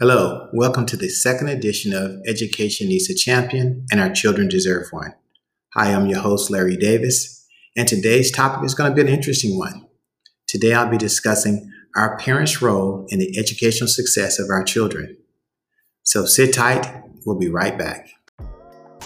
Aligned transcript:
Hello, 0.00 0.48
welcome 0.52 0.86
to 0.86 0.96
the 0.96 1.08
second 1.08 1.48
edition 1.48 1.92
of 1.92 2.20
Education 2.24 2.86
Needs 2.86 3.10
a 3.10 3.16
Champion 3.16 3.84
and 3.90 4.00
Our 4.00 4.12
Children 4.12 4.46
Deserve 4.46 4.86
One. 4.92 5.12
Hi, 5.74 5.92
I'm 5.92 6.06
your 6.06 6.20
host, 6.20 6.52
Larry 6.52 6.76
Davis, 6.76 7.44
and 7.76 7.88
today's 7.88 8.30
topic 8.30 8.64
is 8.64 8.74
going 8.74 8.92
to 8.92 8.94
be 8.94 9.00
an 9.00 9.12
interesting 9.12 9.58
one. 9.58 9.88
Today 10.46 10.72
I'll 10.72 10.88
be 10.88 10.98
discussing 10.98 11.72
our 11.96 12.16
parents' 12.16 12.62
role 12.62 13.06
in 13.08 13.18
the 13.18 13.36
educational 13.36 13.88
success 13.88 14.38
of 14.38 14.50
our 14.50 14.62
children. 14.62 15.16
So 16.04 16.26
sit 16.26 16.54
tight, 16.54 17.02
we'll 17.26 17.36
be 17.36 17.48
right 17.48 17.76
back. 17.76 18.08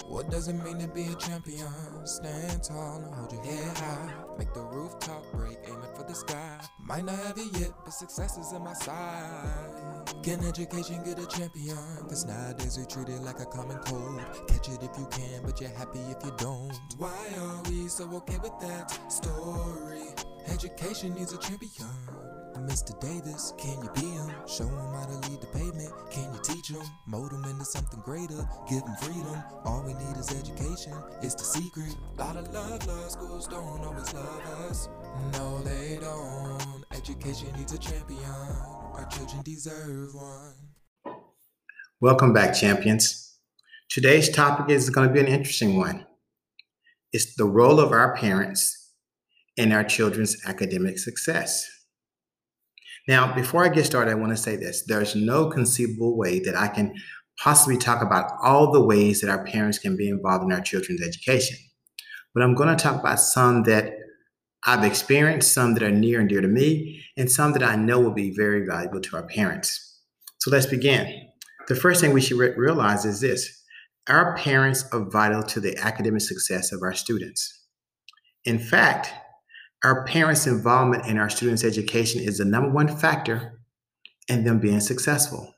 What 0.05 0.29
does 0.29 0.47
it 0.47 0.53
mean 0.53 0.77
to 0.77 0.87
be 0.89 1.05
a 1.05 1.15
champion? 1.15 2.05
Stand 2.05 2.61
tall 2.61 2.97
and 2.97 3.15
hold 3.15 3.31
your 3.33 3.43
head 3.43 3.77
high. 3.79 4.22
Make 4.37 4.53
the 4.53 4.61
rooftop 4.61 5.23
break, 5.33 5.57
aiming 5.65 5.93
for 5.95 6.03
the 6.03 6.13
sky. 6.15 6.59
Might 6.79 7.05
not 7.05 7.17
have 7.17 7.37
it 7.37 7.55
yet, 7.59 7.71
but 7.83 7.93
success 7.93 8.37
is 8.37 8.51
in 8.51 8.63
my 8.63 8.73
side. 8.73 10.11
Can 10.23 10.43
education 10.43 11.03
get 11.03 11.19
a 11.19 11.27
champion? 11.27 11.77
Cause 12.09 12.25
nowadays 12.25 12.77
we 12.77 12.85
treat 12.85 13.09
it 13.09 13.21
like 13.21 13.39
a 13.39 13.45
common 13.45 13.77
cold. 13.79 14.21
Catch 14.47 14.69
it 14.69 14.81
if 14.81 14.97
you 14.97 15.07
can, 15.11 15.43
but 15.45 15.61
you're 15.61 15.69
happy 15.69 15.99
if 16.09 16.23
you 16.25 16.31
don't. 16.37 16.73
Why 16.97 17.29
are 17.39 17.61
we 17.69 17.87
so 17.87 18.09
okay 18.17 18.37
with 18.41 18.57
that 18.61 19.11
story? 19.11 20.01
Education 20.51 21.13
needs 21.13 21.33
a 21.33 21.37
champion. 21.37 21.89
Mr. 22.67 22.99
Davis, 22.99 23.53
can 23.57 23.81
you 23.83 23.89
be 23.93 24.07
him? 24.11 24.31
Show 24.47 24.67
him 24.67 24.82
teach 26.63 26.75
him? 26.75 26.85
Mold 27.05 27.31
him 27.31 27.43
into 27.45 27.65
something 27.65 27.99
greater. 28.01 28.47
Give 28.69 28.81
him 28.83 28.95
freedom. 29.01 29.43
All 29.65 29.83
we 29.85 29.93
need 29.93 30.17
is 30.17 30.31
education. 30.31 30.93
It's 31.21 31.35
the 31.35 31.43
secret. 31.43 31.95
Lot 32.17 32.37
of 32.37 32.53
love, 32.53 32.85
love 32.87 33.11
schools 33.11 33.47
don't 33.47 33.83
always 33.83 34.13
love 34.13 34.45
us. 34.69 34.89
No, 35.33 35.59
they 35.59 35.97
don't. 35.99 36.85
Education 36.91 37.49
needs 37.57 37.73
a 37.73 37.77
champion. 37.77 38.23
Our 38.23 39.07
children 39.11 39.41
deserve 39.43 40.13
one. 40.13 40.53
Welcome 41.99 42.33
back, 42.33 42.55
champions. 42.55 43.37
Today's 43.89 44.29
topic 44.29 44.69
is 44.69 44.89
going 44.89 45.07
to 45.07 45.13
be 45.13 45.19
an 45.19 45.27
interesting 45.27 45.77
one. 45.77 46.05
It's 47.11 47.35
the 47.35 47.45
role 47.45 47.79
of 47.79 47.91
our 47.91 48.15
parents 48.15 48.91
in 49.55 49.71
our 49.71 49.83
children's 49.83 50.37
academic 50.45 50.97
success. 50.97 51.69
Now, 53.07 53.33
before 53.33 53.65
I 53.65 53.69
get 53.69 53.85
started, 53.85 54.11
I 54.11 54.15
want 54.15 54.31
to 54.31 54.37
say 54.37 54.55
this 54.55 54.83
there's 54.85 55.15
no 55.15 55.49
conceivable 55.49 56.17
way 56.17 56.39
that 56.39 56.55
I 56.55 56.67
can 56.67 56.93
possibly 57.39 57.77
talk 57.77 58.01
about 58.01 58.31
all 58.41 58.71
the 58.71 58.83
ways 58.83 59.21
that 59.21 59.29
our 59.29 59.43
parents 59.43 59.79
can 59.79 59.97
be 59.97 60.07
involved 60.07 60.45
in 60.45 60.51
our 60.51 60.61
children's 60.61 61.01
education. 61.01 61.57
But 62.33 62.43
I'm 62.43 62.55
going 62.55 62.75
to 62.75 62.81
talk 62.81 62.99
about 62.99 63.19
some 63.19 63.63
that 63.63 63.93
I've 64.65 64.83
experienced, 64.83 65.53
some 65.53 65.73
that 65.73 65.83
are 65.83 65.91
near 65.91 66.19
and 66.19 66.29
dear 66.29 66.41
to 66.41 66.47
me, 66.47 67.03
and 67.17 67.29
some 67.29 67.53
that 67.53 67.63
I 67.63 67.75
know 67.75 67.99
will 67.99 68.13
be 68.13 68.33
very 68.33 68.65
valuable 68.65 69.01
to 69.01 69.17
our 69.17 69.27
parents. 69.27 69.99
So 70.39 70.51
let's 70.51 70.65
begin. 70.65 71.29
The 71.67 71.75
first 71.75 72.01
thing 72.01 72.13
we 72.13 72.21
should 72.21 72.37
re- 72.37 72.53
realize 72.55 73.05
is 73.05 73.19
this 73.19 73.61
our 74.07 74.35
parents 74.37 74.85
are 74.91 75.09
vital 75.09 75.43
to 75.43 75.59
the 75.59 75.77
academic 75.77 76.21
success 76.21 76.71
of 76.71 76.81
our 76.81 76.93
students. 76.93 77.61
In 78.45 78.59
fact, 78.59 79.13
our 79.83 80.05
parents' 80.05 80.47
involvement 80.47 81.05
in 81.05 81.17
our 81.17 81.29
students' 81.29 81.63
education 81.63 82.21
is 82.21 82.37
the 82.37 82.45
number 82.45 82.69
one 82.69 82.87
factor 82.87 83.59
in 84.27 84.43
them 84.45 84.59
being 84.59 84.79
successful. 84.79 85.53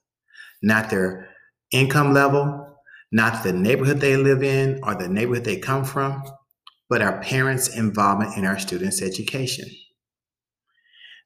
Not 0.61 0.89
their 0.89 1.29
income 1.71 2.13
level, 2.13 2.79
not 3.11 3.43
the 3.43 3.53
neighborhood 3.53 3.99
they 3.99 4.17
live 4.17 4.41
in 4.41 4.79
or 4.83 4.95
the 4.95 5.07
neighborhood 5.07 5.43
they 5.43 5.57
come 5.57 5.85
from, 5.85 6.23
but 6.89 7.01
our 7.01 7.21
parents' 7.21 7.75
involvement 7.75 8.35
in 8.35 8.45
our 8.45 8.57
students' 8.57 9.01
education. 9.01 9.67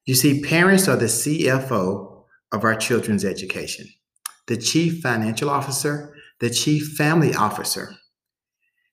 You 0.06 0.16
see, 0.16 0.42
parents 0.42 0.88
are 0.88 0.98
the 0.98 1.06
CFO 1.06 2.24
of 2.52 2.64
our 2.64 2.76
children's 2.76 3.24
education, 3.24 3.88
the 4.48 4.58
chief 4.58 5.02
financial 5.02 5.50
officer, 5.50 6.16
the 6.40 6.50
chief 6.50 6.96
family 6.98 7.34
officer. 7.34 7.94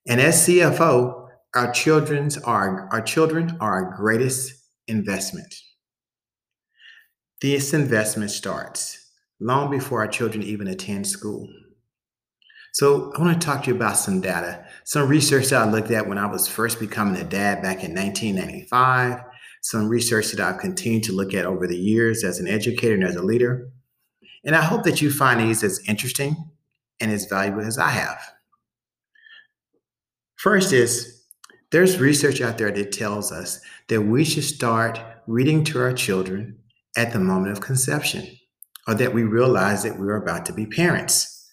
And 0.06 0.20
as 0.20 0.46
CFO, 0.46 1.25
our 1.56 1.72
children's 1.72 2.36
are 2.39 2.89
our 2.92 3.00
children 3.00 3.56
are 3.61 3.72
our 3.72 3.96
greatest 3.96 4.52
investment. 4.89 5.55
This 7.40 7.72
investment 7.72 8.30
starts 8.30 9.11
long 9.40 9.70
before 9.70 10.00
our 10.00 10.08
children 10.08 10.42
even 10.42 10.68
attend 10.68 11.06
school. 11.06 11.48
So 12.72 13.11
I 13.16 13.22
want 13.22 13.40
to 13.40 13.46
talk 13.46 13.64
to 13.64 13.70
you 13.70 13.77
about 13.77 13.96
some 13.96 14.20
data, 14.20 14.66
some 14.84 15.08
research 15.08 15.48
that 15.48 15.62
I 15.62 15.70
looked 15.70 15.90
at 15.90 16.06
when 16.06 16.18
I 16.18 16.27
was 16.27 16.46
first 16.46 16.78
becoming 16.78 17.20
a 17.20 17.24
dad 17.24 17.62
back 17.62 17.83
in 17.83 17.95
1995, 17.95 19.20
some 19.62 19.89
research 19.89 20.30
that 20.33 20.40
I've 20.40 20.61
continued 20.61 21.05
to 21.05 21.12
look 21.12 21.33
at 21.33 21.46
over 21.46 21.66
the 21.66 21.77
years 21.77 22.22
as 22.22 22.39
an 22.39 22.48
educator 22.48 22.95
and 22.95 23.05
as 23.05 23.16
a 23.16 23.22
leader. 23.22 23.70
And 24.45 24.55
I 24.55 24.62
hope 24.62 24.84
that 24.84 25.00
you 25.00 25.11
find 25.11 25.40
these 25.40 25.64
as 25.64 25.80
interesting 25.89 26.36
and 27.00 27.11
as 27.11 27.24
valuable 27.24 27.62
as 27.62 27.78
I 27.78 27.89
have. 27.89 28.20
First 30.36 30.74
is 30.74 31.15
there's 31.72 31.98
research 31.98 32.40
out 32.40 32.58
there 32.58 32.70
that 32.70 32.92
tells 32.92 33.32
us 33.32 33.60
that 33.88 34.02
we 34.02 34.24
should 34.24 34.44
start 34.44 35.00
reading 35.27 35.64
to 35.64 35.80
our 35.80 35.92
children 35.92 36.58
at 36.96 37.12
the 37.12 37.18
moment 37.18 37.52
of 37.52 37.60
conception 37.60 38.27
or 38.86 38.94
that 38.94 39.12
we 39.12 39.24
realize 39.24 39.82
that 39.82 39.98
we're 39.98 40.16
about 40.16 40.46
to 40.46 40.52
be 40.52 40.66
parents. 40.66 41.50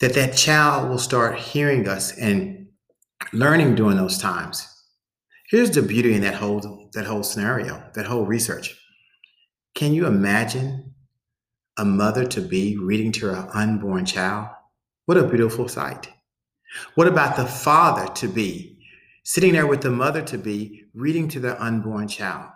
That 0.00 0.14
that 0.14 0.36
child 0.36 0.88
will 0.88 0.98
start 0.98 1.38
hearing 1.38 1.86
us 1.86 2.16
and 2.16 2.68
learning 3.32 3.74
during 3.74 3.96
those 3.96 4.18
times. 4.18 4.66
Here's 5.48 5.70
the 5.70 5.82
beauty 5.82 6.14
in 6.14 6.22
that 6.22 6.34
whole 6.34 6.88
that 6.94 7.04
whole 7.04 7.22
scenario, 7.22 7.82
that 7.94 8.06
whole 8.06 8.24
research. 8.24 8.76
Can 9.74 9.92
you 9.94 10.06
imagine 10.06 10.94
a 11.78 11.84
mother 11.84 12.26
to 12.26 12.40
be 12.40 12.76
reading 12.76 13.12
to 13.12 13.26
her 13.26 13.50
unborn 13.54 14.04
child? 14.04 14.48
What 15.06 15.18
a 15.18 15.28
beautiful 15.28 15.68
sight. 15.68 16.08
What 16.94 17.06
about 17.06 17.36
the 17.36 17.46
father 17.46 18.12
to 18.14 18.28
be 18.28 18.71
sitting 19.22 19.52
there 19.52 19.66
with 19.66 19.82
the 19.82 19.90
mother 19.90 20.22
to 20.22 20.38
be 20.38 20.84
reading 20.94 21.28
to 21.28 21.40
their 21.40 21.60
unborn 21.60 22.08
child. 22.08 22.50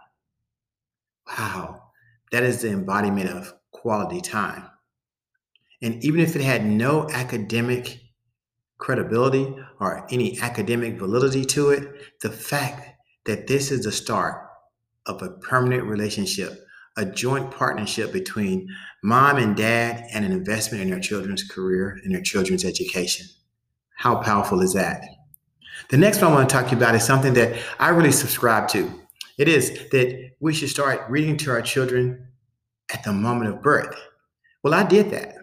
Wow, 1.27 1.91
that 2.32 2.43
is 2.43 2.62
the 2.62 2.71
embodiment 2.71 3.31
of 3.31 3.54
quality 3.72 4.21
time. 4.21 4.65
And 5.82 6.03
even 6.04 6.21
if 6.21 6.34
it 6.34 6.43
had 6.43 6.65
no 6.65 7.09
academic 7.10 8.00
credibility 8.78 9.54
or 9.81 10.06
any 10.10 10.41
academic 10.41 10.99
validity 10.99 11.44
to 11.44 11.71
it, 11.71 11.88
the 12.22 12.31
fact 12.31 12.88
that 13.25 13.47
this 13.47 13.71
is 13.71 13.84
the 13.84 13.93
start 13.93 14.48
of 15.06 15.22
a 15.22 15.31
permanent 15.31 15.84
relationship, 15.84 16.66
a 16.97 17.04
joint 17.04 17.50
partnership 17.50 18.12
between 18.12 18.69
mom 19.03 19.37
and 19.37 19.56
dad, 19.56 20.04
and 20.12 20.25
an 20.25 20.33
investment 20.33 20.83
in 20.83 20.91
their 20.91 21.00
children's 21.00 21.44
career 21.44 21.98
and 22.03 22.15
their 22.15 22.22
children's 22.22 22.65
education. 22.65 23.27
How 23.97 24.16
powerful 24.16 24.60
is 24.60 24.72
that? 24.75 25.03
The 25.88 25.97
next 25.97 26.20
one 26.20 26.32
I 26.32 26.34
want 26.34 26.48
to 26.48 26.53
talk 26.53 26.66
to 26.66 26.70
you 26.72 26.76
about 26.76 26.94
is 26.94 27.04
something 27.04 27.34
that 27.34 27.56
I 27.78 27.91
really 27.91 28.12
subscribe 28.12 28.69
to. 28.69 28.91
It 29.38 29.48
is 29.48 29.88
that 29.91 30.32
we 30.41 30.54
should 30.54 30.70
start 30.70 31.09
reading 31.10 31.37
to 31.38 31.50
our 31.50 31.62
children 31.62 32.28
at 32.92 33.04
the 33.04 33.12
moment 33.12 33.50
of 33.50 33.62
birth. 33.62 33.94
Well, 34.62 34.75
I 34.75 34.84
did 34.84 35.10
that. 35.10 35.34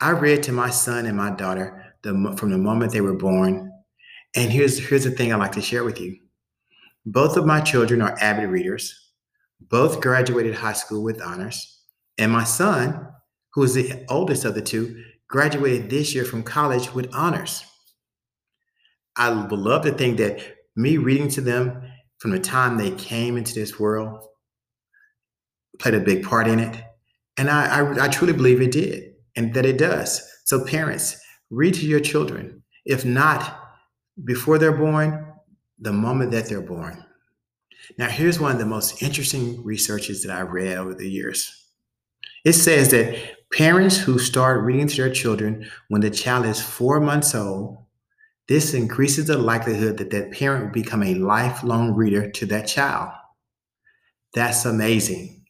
I 0.00 0.10
read 0.10 0.42
to 0.44 0.52
my 0.52 0.70
son 0.70 1.06
and 1.06 1.16
my 1.16 1.30
daughter 1.30 1.94
the, 2.02 2.34
from 2.36 2.50
the 2.50 2.58
moment 2.58 2.92
they 2.92 3.00
were 3.00 3.14
born. 3.14 3.72
And 4.34 4.50
here's, 4.50 4.78
here's 4.78 5.04
the 5.04 5.10
thing 5.10 5.32
I'd 5.32 5.38
like 5.38 5.52
to 5.52 5.62
share 5.62 5.84
with 5.84 6.00
you. 6.00 6.18
Both 7.06 7.36
of 7.36 7.46
my 7.46 7.60
children 7.60 8.02
are 8.02 8.16
avid 8.20 8.50
readers. 8.50 9.10
Both 9.60 10.00
graduated 10.00 10.54
high 10.54 10.72
school 10.72 11.02
with 11.02 11.22
honors. 11.22 11.80
And 12.18 12.32
my 12.32 12.44
son, 12.44 13.08
who 13.54 13.62
is 13.62 13.74
the 13.74 14.04
oldest 14.08 14.44
of 14.44 14.54
the 14.54 14.62
two, 14.62 15.04
graduated 15.28 15.88
this 15.88 16.14
year 16.14 16.24
from 16.24 16.42
college 16.42 16.92
with 16.92 17.14
honors. 17.14 17.64
I 19.16 19.30
would 19.30 19.58
love 19.58 19.84
to 19.84 19.92
think 19.92 20.18
that 20.18 20.40
me 20.76 20.96
reading 20.96 21.28
to 21.30 21.40
them 21.40 21.82
from 22.18 22.30
the 22.30 22.40
time 22.40 22.76
they 22.76 22.92
came 22.92 23.36
into 23.36 23.54
this 23.54 23.78
world 23.78 24.24
played 25.78 25.94
a 25.94 26.00
big 26.00 26.24
part 26.24 26.48
in 26.48 26.60
it. 26.60 26.82
And 27.36 27.50
I, 27.50 27.80
I, 27.80 28.04
I 28.04 28.08
truly 28.08 28.32
believe 28.32 28.60
it 28.60 28.72
did 28.72 29.14
and 29.36 29.52
that 29.54 29.66
it 29.66 29.78
does. 29.78 30.22
So, 30.44 30.64
parents, 30.64 31.20
read 31.50 31.74
to 31.74 31.86
your 31.86 32.00
children. 32.00 32.62
If 32.84 33.04
not 33.04 33.58
before 34.24 34.58
they're 34.58 34.76
born, 34.76 35.26
the 35.78 35.92
moment 35.92 36.30
that 36.32 36.46
they're 36.46 36.60
born. 36.60 37.04
Now, 37.98 38.08
here's 38.08 38.38
one 38.38 38.52
of 38.52 38.58
the 38.58 38.66
most 38.66 39.02
interesting 39.02 39.62
researches 39.64 40.22
that 40.22 40.36
I've 40.36 40.52
read 40.52 40.76
over 40.76 40.94
the 40.94 41.10
years. 41.10 41.68
It 42.44 42.52
says 42.52 42.90
that 42.90 43.16
parents 43.52 43.98
who 43.98 44.18
start 44.18 44.62
reading 44.62 44.86
to 44.88 44.96
their 44.96 45.12
children 45.12 45.68
when 45.88 46.00
the 46.00 46.10
child 46.10 46.46
is 46.46 46.60
four 46.60 47.00
months 47.00 47.34
old 47.34 47.81
this 48.52 48.74
increases 48.74 49.28
the 49.28 49.38
likelihood 49.38 49.96
that 49.96 50.10
that 50.10 50.30
parent 50.30 50.66
will 50.66 50.72
become 50.72 51.02
a 51.02 51.14
lifelong 51.14 51.94
reader 51.94 52.30
to 52.30 52.44
that 52.44 52.66
child. 52.66 53.10
That's 54.34 54.66
amazing. 54.66 55.46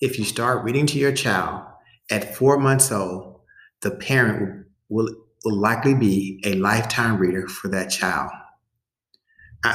If 0.00 0.18
you 0.18 0.24
start 0.24 0.64
reading 0.64 0.86
to 0.86 0.98
your 0.98 1.12
child 1.12 1.66
at 2.10 2.34
four 2.34 2.58
months 2.58 2.90
old, 2.90 3.40
the 3.82 3.90
parent 3.90 4.64
will, 4.88 5.14
will 5.44 5.60
likely 5.60 5.92
be 5.92 6.40
a 6.46 6.54
lifetime 6.54 7.18
reader 7.18 7.46
for 7.46 7.68
that 7.68 7.90
child. 7.90 8.30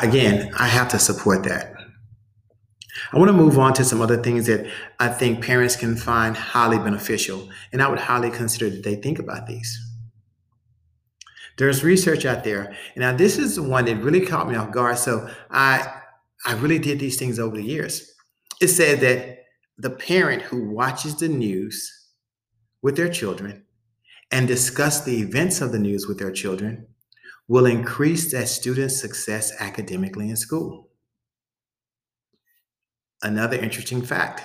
Again, 0.01 0.51
I 0.57 0.65
have 0.65 0.87
to 0.87 0.97
support 0.97 1.43
that. 1.43 1.71
I 3.13 3.19
want 3.19 3.29
to 3.29 3.33
move 3.33 3.59
on 3.59 3.73
to 3.73 3.83
some 3.83 4.01
other 4.01 4.17
things 4.23 4.47
that 4.47 4.65
I 4.99 5.09
think 5.09 5.45
parents 5.45 5.75
can 5.75 5.95
find 5.95 6.35
highly 6.35 6.79
beneficial, 6.79 7.47
and 7.71 7.83
I 7.83 7.89
would 7.89 7.99
highly 7.99 8.31
consider 8.31 8.71
that 8.71 8.81
they 8.81 8.95
think 8.95 9.19
about 9.19 9.45
these. 9.45 9.94
There's 11.57 11.83
research 11.83 12.25
out 12.25 12.43
there, 12.43 12.75
now 12.95 13.15
this 13.15 13.37
is 13.37 13.55
the 13.55 13.63
one 13.63 13.85
that 13.85 13.95
really 13.97 14.25
caught 14.25 14.49
me 14.49 14.55
off 14.55 14.71
guard. 14.71 14.97
So 14.97 15.29
I 15.49 16.01
I 16.45 16.53
really 16.53 16.79
did 16.79 16.99
these 16.99 17.17
things 17.17 17.39
over 17.39 17.55
the 17.55 17.63
years. 17.63 18.13
It 18.61 18.67
said 18.67 18.99
that 19.01 19.45
the 19.77 19.89
parent 19.89 20.41
who 20.43 20.69
watches 20.69 21.15
the 21.15 21.27
news 21.27 21.91
with 22.81 22.95
their 22.95 23.09
children 23.09 23.63
and 24.31 24.47
discuss 24.47 25.03
the 25.03 25.19
events 25.19 25.61
of 25.61 25.71
the 25.71 25.79
news 25.79 26.07
with 26.07 26.19
their 26.19 26.31
children 26.31 26.87
will 27.47 27.65
increase 27.65 28.31
that 28.31 28.47
student's 28.47 28.99
success 28.99 29.53
academically 29.59 30.29
in 30.29 30.35
school. 30.35 30.89
Another 33.21 33.57
interesting 33.57 34.01
fact 34.01 34.41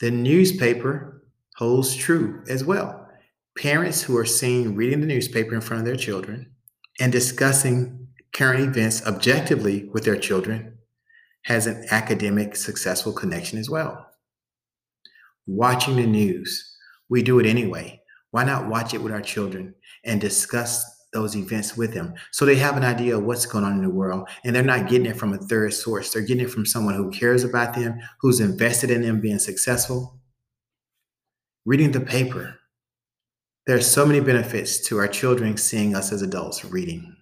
the 0.00 0.10
newspaper 0.10 1.22
holds 1.56 1.94
true 1.94 2.42
as 2.48 2.64
well. 2.64 3.01
Parents 3.58 4.02
who 4.02 4.16
are 4.16 4.24
seen 4.24 4.74
reading 4.74 5.00
the 5.00 5.06
newspaper 5.06 5.54
in 5.54 5.60
front 5.60 5.80
of 5.80 5.86
their 5.86 5.96
children 5.96 6.52
and 7.00 7.12
discussing 7.12 8.08
current 8.32 8.60
events 8.60 9.06
objectively 9.06 9.90
with 9.92 10.04
their 10.04 10.16
children 10.16 10.78
has 11.44 11.66
an 11.66 11.86
academic 11.90 12.56
successful 12.56 13.12
connection 13.12 13.58
as 13.58 13.68
well. 13.68 14.06
Watching 15.46 15.96
the 15.96 16.06
news, 16.06 16.76
we 17.08 17.22
do 17.22 17.38
it 17.40 17.46
anyway. 17.46 18.00
Why 18.30 18.44
not 18.44 18.68
watch 18.68 18.94
it 18.94 19.02
with 19.02 19.12
our 19.12 19.20
children 19.20 19.74
and 20.04 20.20
discuss 20.20 20.84
those 21.12 21.36
events 21.36 21.76
with 21.76 21.92
them 21.92 22.14
so 22.30 22.46
they 22.46 22.56
have 22.56 22.76
an 22.76 22.84
idea 22.84 23.16
of 23.16 23.24
what's 23.24 23.44
going 23.44 23.64
on 23.64 23.74
in 23.74 23.82
the 23.82 23.90
world 23.90 24.26
and 24.44 24.56
they're 24.56 24.62
not 24.62 24.88
getting 24.88 25.06
it 25.06 25.16
from 25.16 25.34
a 25.34 25.38
third 25.38 25.72
source 25.72 26.10
they're 26.10 26.22
getting 26.22 26.44
it 26.44 26.50
from 26.50 26.64
someone 26.64 26.94
who 26.94 27.10
cares 27.10 27.44
about 27.44 27.74
them 27.74 27.98
who's 28.20 28.40
invested 28.40 28.90
in 28.90 29.02
them 29.02 29.20
being 29.20 29.38
successful 29.38 30.18
reading 31.66 31.92
the 31.92 32.00
paper 32.00 32.58
there's 33.66 33.86
so 33.86 34.04
many 34.04 34.20
benefits 34.20 34.80
to 34.88 34.98
our 34.98 35.08
children 35.08 35.56
seeing 35.56 35.94
us 35.94 36.12
as 36.12 36.22
adults 36.22 36.64
reading. 36.64 37.16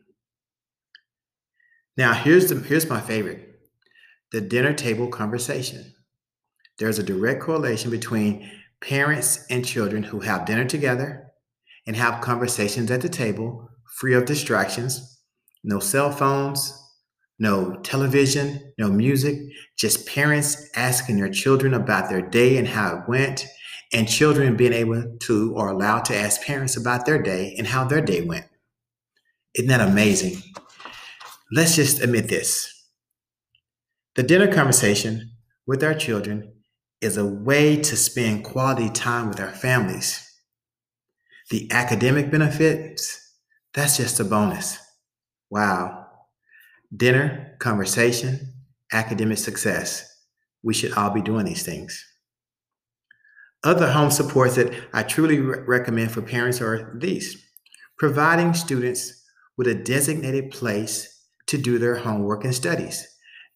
Now 1.96 2.14
here's 2.14 2.48
the 2.48 2.56
here's 2.56 2.88
my 2.88 3.00
favorite 3.00 3.46
the 4.32 4.40
dinner 4.40 4.72
table 4.72 5.08
conversation. 5.08 5.92
There's 6.78 6.98
a 6.98 7.02
direct 7.02 7.42
correlation 7.42 7.90
between 7.90 8.48
parents 8.80 9.44
and 9.50 9.66
children 9.66 10.04
who 10.04 10.20
have 10.20 10.46
dinner 10.46 10.64
together 10.64 11.26
and 11.86 11.96
have 11.96 12.22
conversations 12.22 12.90
at 12.90 13.00
the 13.00 13.08
table 13.08 13.68
free 13.98 14.14
of 14.14 14.24
distractions, 14.24 15.20
no 15.64 15.80
cell 15.80 16.12
phones, 16.12 16.72
no 17.38 17.74
television, 17.82 18.72
no 18.78 18.88
music, 18.88 19.38
just 19.76 20.06
parents 20.06 20.70
asking 20.76 21.16
their 21.18 21.30
children 21.30 21.74
about 21.74 22.08
their 22.08 22.22
day 22.22 22.56
and 22.56 22.68
how 22.68 22.98
it 22.98 23.08
went, 23.08 23.46
and 23.92 24.08
children 24.08 24.56
being 24.56 24.72
able 24.72 25.16
to 25.20 25.52
or 25.54 25.68
allowed 25.70 26.04
to 26.06 26.16
ask 26.16 26.42
parents 26.42 26.76
about 26.76 27.06
their 27.06 27.20
day 27.20 27.54
and 27.58 27.66
how 27.66 27.84
their 27.84 28.00
day 28.00 28.22
went. 28.22 28.46
Isn't 29.54 29.68
that 29.68 29.80
amazing? 29.80 30.42
Let's 31.52 31.76
just 31.76 32.00
admit 32.00 32.28
this. 32.28 32.72
The 34.14 34.22
dinner 34.22 34.52
conversation 34.52 35.32
with 35.66 35.82
our 35.82 35.94
children 35.94 36.52
is 37.00 37.16
a 37.16 37.26
way 37.26 37.76
to 37.76 37.96
spend 37.96 38.44
quality 38.44 38.90
time 38.90 39.28
with 39.28 39.40
our 39.40 39.50
families. 39.50 40.26
The 41.50 41.68
academic 41.72 42.30
benefits 42.30 43.20
that's 43.72 43.96
just 43.96 44.18
a 44.18 44.24
bonus. 44.24 44.78
Wow. 45.48 46.06
Dinner, 46.94 47.56
conversation, 47.60 48.52
academic 48.92 49.38
success. 49.38 50.06
We 50.62 50.74
should 50.74 50.92
all 50.94 51.10
be 51.10 51.22
doing 51.22 51.44
these 51.46 51.62
things. 51.62 52.04
Other 53.62 53.92
home 53.92 54.10
supports 54.10 54.56
that 54.56 54.72
I 54.92 55.02
truly 55.02 55.38
re- 55.38 55.58
recommend 55.66 56.12
for 56.12 56.22
parents 56.22 56.60
are 56.60 56.96
these 56.98 57.46
providing 57.98 58.54
students 58.54 59.22
with 59.58 59.66
a 59.66 59.74
designated 59.74 60.50
place 60.50 61.26
to 61.46 61.58
do 61.58 61.78
their 61.78 61.96
homework 61.96 62.44
and 62.44 62.54
studies, 62.54 63.06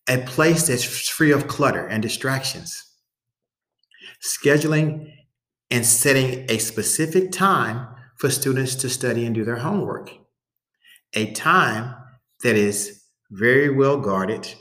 a 0.06 0.18
place 0.18 0.66
that's 0.66 1.08
free 1.08 1.32
of 1.32 1.48
clutter 1.48 1.86
and 1.86 2.02
distractions. 2.02 2.82
Scheduling 4.22 5.10
and 5.70 5.86
setting 5.86 6.44
a 6.50 6.58
specific 6.58 7.32
time 7.32 7.88
for 8.18 8.28
students 8.28 8.74
to 8.74 8.90
study 8.90 9.24
and 9.24 9.34
do 9.34 9.44
their 9.44 9.56
homework. 9.56 10.10
A 11.14 11.32
time 11.32 11.94
that 12.42 12.56
is 12.56 13.04
very 13.30 13.70
well 13.70 13.98
guarded 13.98 14.54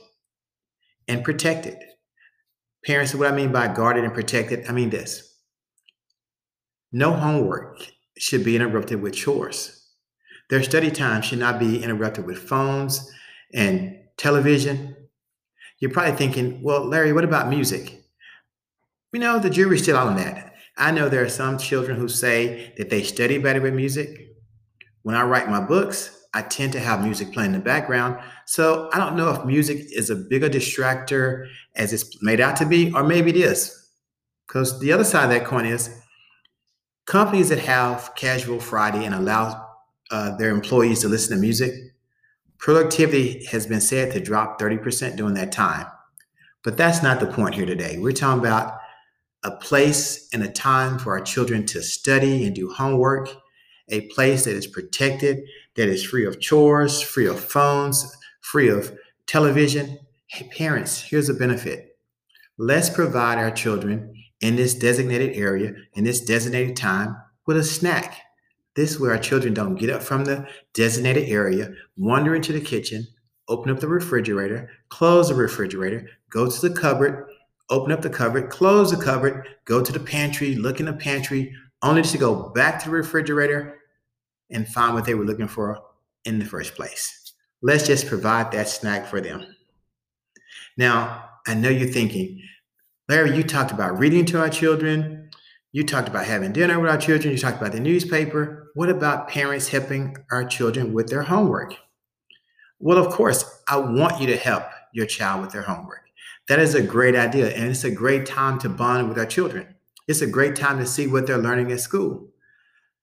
and 1.09 1.23
protected. 1.23 1.75
Parents, 2.85 3.13
what 3.13 3.31
I 3.31 3.35
mean 3.35 3.51
by 3.51 3.67
guarded 3.67 4.05
and 4.05 4.13
protected, 4.13 4.65
I 4.69 4.71
mean 4.71 4.89
this 4.89 5.32
no 6.93 7.11
homework 7.11 7.91
should 8.17 8.45
be 8.45 8.55
interrupted 8.55 9.01
with 9.01 9.15
chores. 9.15 9.89
Their 10.49 10.63
study 10.63 10.91
time 10.91 11.23
should 11.23 11.39
not 11.39 11.59
be 11.59 11.83
interrupted 11.83 12.25
with 12.25 12.37
phones 12.37 13.11
and 13.53 13.97
television. 14.17 14.95
You're 15.79 15.91
probably 15.91 16.15
thinking, 16.15 16.61
well, 16.61 16.85
Larry, 16.85 17.11
what 17.11 17.23
about 17.23 17.49
music? 17.49 18.03
You 19.11 19.19
know, 19.19 19.39
the 19.39 19.49
jury's 19.49 19.83
still 19.83 19.97
out 19.97 20.07
on 20.07 20.17
that. 20.17 20.53
I 20.77 20.91
know 20.91 21.09
there 21.09 21.23
are 21.23 21.29
some 21.29 21.57
children 21.57 21.97
who 21.97 22.07
say 22.07 22.73
that 22.77 22.89
they 22.89 23.03
study 23.03 23.37
better 23.39 23.61
with 23.61 23.73
music. 23.73 24.29
When 25.01 25.15
I 25.15 25.23
write 25.23 25.49
my 25.49 25.59
books, 25.59 26.19
I 26.33 26.41
tend 26.43 26.73
to 26.73 26.79
have 26.79 27.03
music 27.03 27.31
playing 27.31 27.53
in 27.53 27.59
the 27.59 27.63
background. 27.63 28.19
So 28.45 28.89
I 28.93 28.97
don't 28.97 29.15
know 29.15 29.29
if 29.29 29.45
music 29.45 29.85
is 29.91 30.09
a 30.09 30.15
bigger 30.15 30.49
distractor 30.49 31.47
as 31.75 31.93
it's 31.93 32.21
made 32.23 32.39
out 32.39 32.55
to 32.57 32.65
be, 32.65 32.91
or 32.93 33.03
maybe 33.03 33.31
it 33.31 33.37
is. 33.37 33.79
Because 34.47 34.79
the 34.79 34.91
other 34.91 35.03
side 35.03 35.25
of 35.25 35.29
that 35.29 35.45
coin 35.45 35.65
is 35.65 35.89
companies 37.05 37.49
that 37.49 37.59
have 37.59 38.13
casual 38.15 38.59
Friday 38.59 39.05
and 39.05 39.15
allow 39.15 39.67
uh, 40.11 40.35
their 40.37 40.51
employees 40.51 41.01
to 41.01 41.07
listen 41.07 41.35
to 41.35 41.41
music, 41.41 41.73
productivity 42.57 43.45
has 43.45 43.67
been 43.67 43.81
said 43.81 44.11
to 44.13 44.19
drop 44.19 44.59
30% 44.59 45.15
during 45.15 45.33
that 45.33 45.51
time. 45.51 45.87
But 46.63 46.77
that's 46.77 47.03
not 47.03 47.19
the 47.19 47.27
point 47.27 47.55
here 47.55 47.65
today. 47.65 47.97
We're 47.97 48.13
talking 48.13 48.39
about 48.39 48.77
a 49.43 49.51
place 49.51 50.29
and 50.31 50.41
a 50.43 50.49
time 50.49 50.97
for 50.97 51.11
our 51.11 51.23
children 51.23 51.65
to 51.65 51.81
study 51.81 52.45
and 52.45 52.55
do 52.55 52.71
homework, 52.71 53.29
a 53.89 54.01
place 54.07 54.45
that 54.45 54.55
is 54.55 54.67
protected, 54.67 55.43
that 55.75 55.89
is 55.89 56.05
free 56.05 56.25
of 56.25 56.39
chores, 56.39 57.01
free 57.01 57.27
of 57.27 57.39
phones, 57.39 58.15
free 58.39 58.69
of 58.69 58.97
television. 59.27 59.99
Hey, 60.27 60.47
parents, 60.47 61.01
here's 61.01 61.27
a 61.27 61.33
benefit. 61.33 61.97
Let's 62.57 62.89
provide 62.89 63.37
our 63.37 63.51
children 63.51 64.22
in 64.43 64.57
this 64.57 64.75
designated 64.75 65.37
area, 65.37 65.73
in 65.93 66.03
this 66.03 66.19
designated 66.19 66.75
time, 66.75 67.15
with 67.47 67.55
a 67.55 67.63
snack. 67.63 68.19
This 68.75 68.99
way, 68.99 69.09
our 69.09 69.17
children 69.17 69.53
don't 69.53 69.75
get 69.75 69.89
up 69.89 70.03
from 70.03 70.25
the 70.25 70.45
designated 70.73 71.29
area, 71.29 71.73
wander 71.95 72.35
into 72.35 72.51
the 72.51 72.59
kitchen, 72.59 73.07
open 73.47 73.71
up 73.71 73.79
the 73.79 73.87
refrigerator, 73.87 74.69
close 74.89 75.29
the 75.29 75.35
refrigerator, 75.35 76.09
go 76.29 76.49
to 76.49 76.69
the 76.69 76.75
cupboard, 76.75 77.29
open 77.69 77.93
up 77.93 78.01
the 78.01 78.09
cupboard, 78.09 78.49
close 78.49 78.91
the 78.91 79.01
cupboard, 79.01 79.47
go 79.63 79.81
to 79.81 79.93
the 79.93 79.99
pantry, 79.99 80.55
look 80.55 80.81
in 80.81 80.87
the 80.87 80.93
pantry, 80.93 81.55
only 81.81 82.01
to 82.01 82.17
go 82.17 82.49
back 82.49 82.79
to 82.79 82.89
the 82.89 82.95
refrigerator 82.95 83.79
and 84.49 84.67
find 84.67 84.93
what 84.93 85.05
they 85.05 85.15
were 85.15 85.25
looking 85.25 85.47
for 85.47 85.79
in 86.25 86.37
the 86.37 86.45
first 86.45 86.75
place. 86.75 87.33
Let's 87.61 87.87
just 87.87 88.07
provide 88.07 88.51
that 88.51 88.67
snack 88.67 89.07
for 89.07 89.21
them. 89.21 89.45
Now, 90.75 91.29
I 91.47 91.53
know 91.53 91.69
you're 91.69 91.87
thinking, 91.87 92.41
Larry, 93.09 93.35
you 93.35 93.43
talked 93.43 93.71
about 93.71 93.99
reading 93.99 94.23
to 94.25 94.39
our 94.39 94.49
children. 94.49 95.29
You 95.73 95.83
talked 95.83 96.07
about 96.07 96.25
having 96.25 96.53
dinner 96.53 96.79
with 96.79 96.89
our 96.89 96.97
children. 96.97 97.33
You 97.33 97.37
talked 97.37 97.59
about 97.59 97.73
the 97.73 97.81
newspaper. 97.81 98.71
What 98.75 98.89
about 98.89 99.27
parents 99.27 99.67
helping 99.67 100.15
our 100.31 100.45
children 100.45 100.93
with 100.93 101.09
their 101.09 101.23
homework? 101.23 101.73
Well, 102.79 102.97
of 102.97 103.11
course, 103.11 103.61
I 103.67 103.75
want 103.77 104.21
you 104.21 104.27
to 104.27 104.37
help 104.37 104.63
your 104.93 105.05
child 105.05 105.41
with 105.41 105.51
their 105.51 105.63
homework. 105.63 106.03
That 106.47 106.59
is 106.59 106.75
a 106.75 106.81
great 106.81 107.15
idea. 107.15 107.49
And 107.49 107.69
it's 107.69 107.83
a 107.83 107.91
great 107.91 108.25
time 108.25 108.57
to 108.59 108.69
bond 108.69 109.09
with 109.09 109.17
our 109.17 109.25
children. 109.25 109.75
It's 110.07 110.21
a 110.21 110.27
great 110.27 110.55
time 110.55 110.79
to 110.79 110.85
see 110.85 111.07
what 111.07 111.27
they're 111.27 111.37
learning 111.37 111.73
at 111.73 111.81
school. 111.81 112.29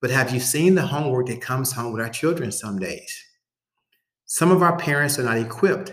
But 0.00 0.10
have 0.10 0.32
you 0.32 0.40
seen 0.40 0.76
the 0.76 0.86
homework 0.86 1.26
that 1.26 1.42
comes 1.42 1.72
home 1.72 1.92
with 1.92 2.00
our 2.00 2.08
children 2.08 2.52
some 2.52 2.78
days? 2.78 3.22
Some 4.24 4.50
of 4.50 4.62
our 4.62 4.78
parents 4.78 5.18
are 5.18 5.24
not 5.24 5.36
equipped 5.36 5.92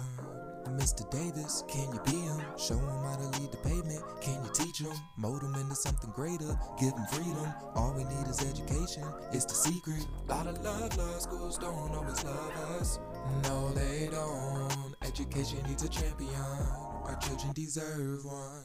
Mr. 0.69 1.09
Davis, 1.11 1.65
can 1.69 1.93
you 1.93 2.01
be 2.05 2.19
him? 2.19 2.41
Show 2.59 2.75
him 2.77 3.03
how 3.05 3.17
to 3.17 3.41
lead 3.41 3.51
the 3.51 3.57
pavement. 3.59 4.03
Can 4.21 4.43
you 4.45 4.51
teach 4.53 4.81
him? 4.81 4.93
Mold 5.17 5.43
him 5.43 5.55
into 5.55 5.75
something 5.75 6.11
greater. 6.11 6.59
Give 6.79 6.93
him 6.93 7.07
freedom. 7.11 7.53
All 7.75 7.93
we 7.97 8.05
need 8.05 8.27
is 8.29 8.41
education. 8.41 9.05
It's 9.33 9.45
the 9.45 9.55
secret. 9.55 10.07
A 10.29 10.35
lot 10.35 10.47
of 10.47 10.63
love, 10.63 10.97
love 10.97 11.21
schools 11.21 11.59
don't 11.59 11.95
always 11.95 12.23
love 12.25 12.57
us. 12.79 12.99
No, 13.45 13.71
they 13.73 14.09
don't. 14.11 14.95
Education 15.03 15.59
needs 15.67 15.83
a 15.83 15.89
champion. 15.89 16.35
Our 16.35 17.19
children 17.21 17.53
deserve 17.53 18.25
one. 18.25 18.65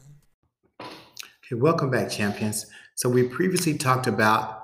Okay, 0.80 1.54
welcome 1.54 1.90
back, 1.90 2.10
champions. 2.10 2.66
So 2.94 3.08
we 3.08 3.24
previously 3.28 3.78
talked 3.78 4.06
about 4.06 4.62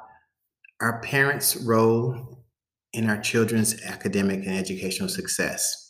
our 0.81 1.01
parents' 1.01 1.57
role 1.57 2.45
in 2.93 3.09
our 3.09 3.21
children's 3.21 3.83
academic 3.83 4.45
and 4.47 4.57
educational 4.57 5.09
success. 5.09 5.82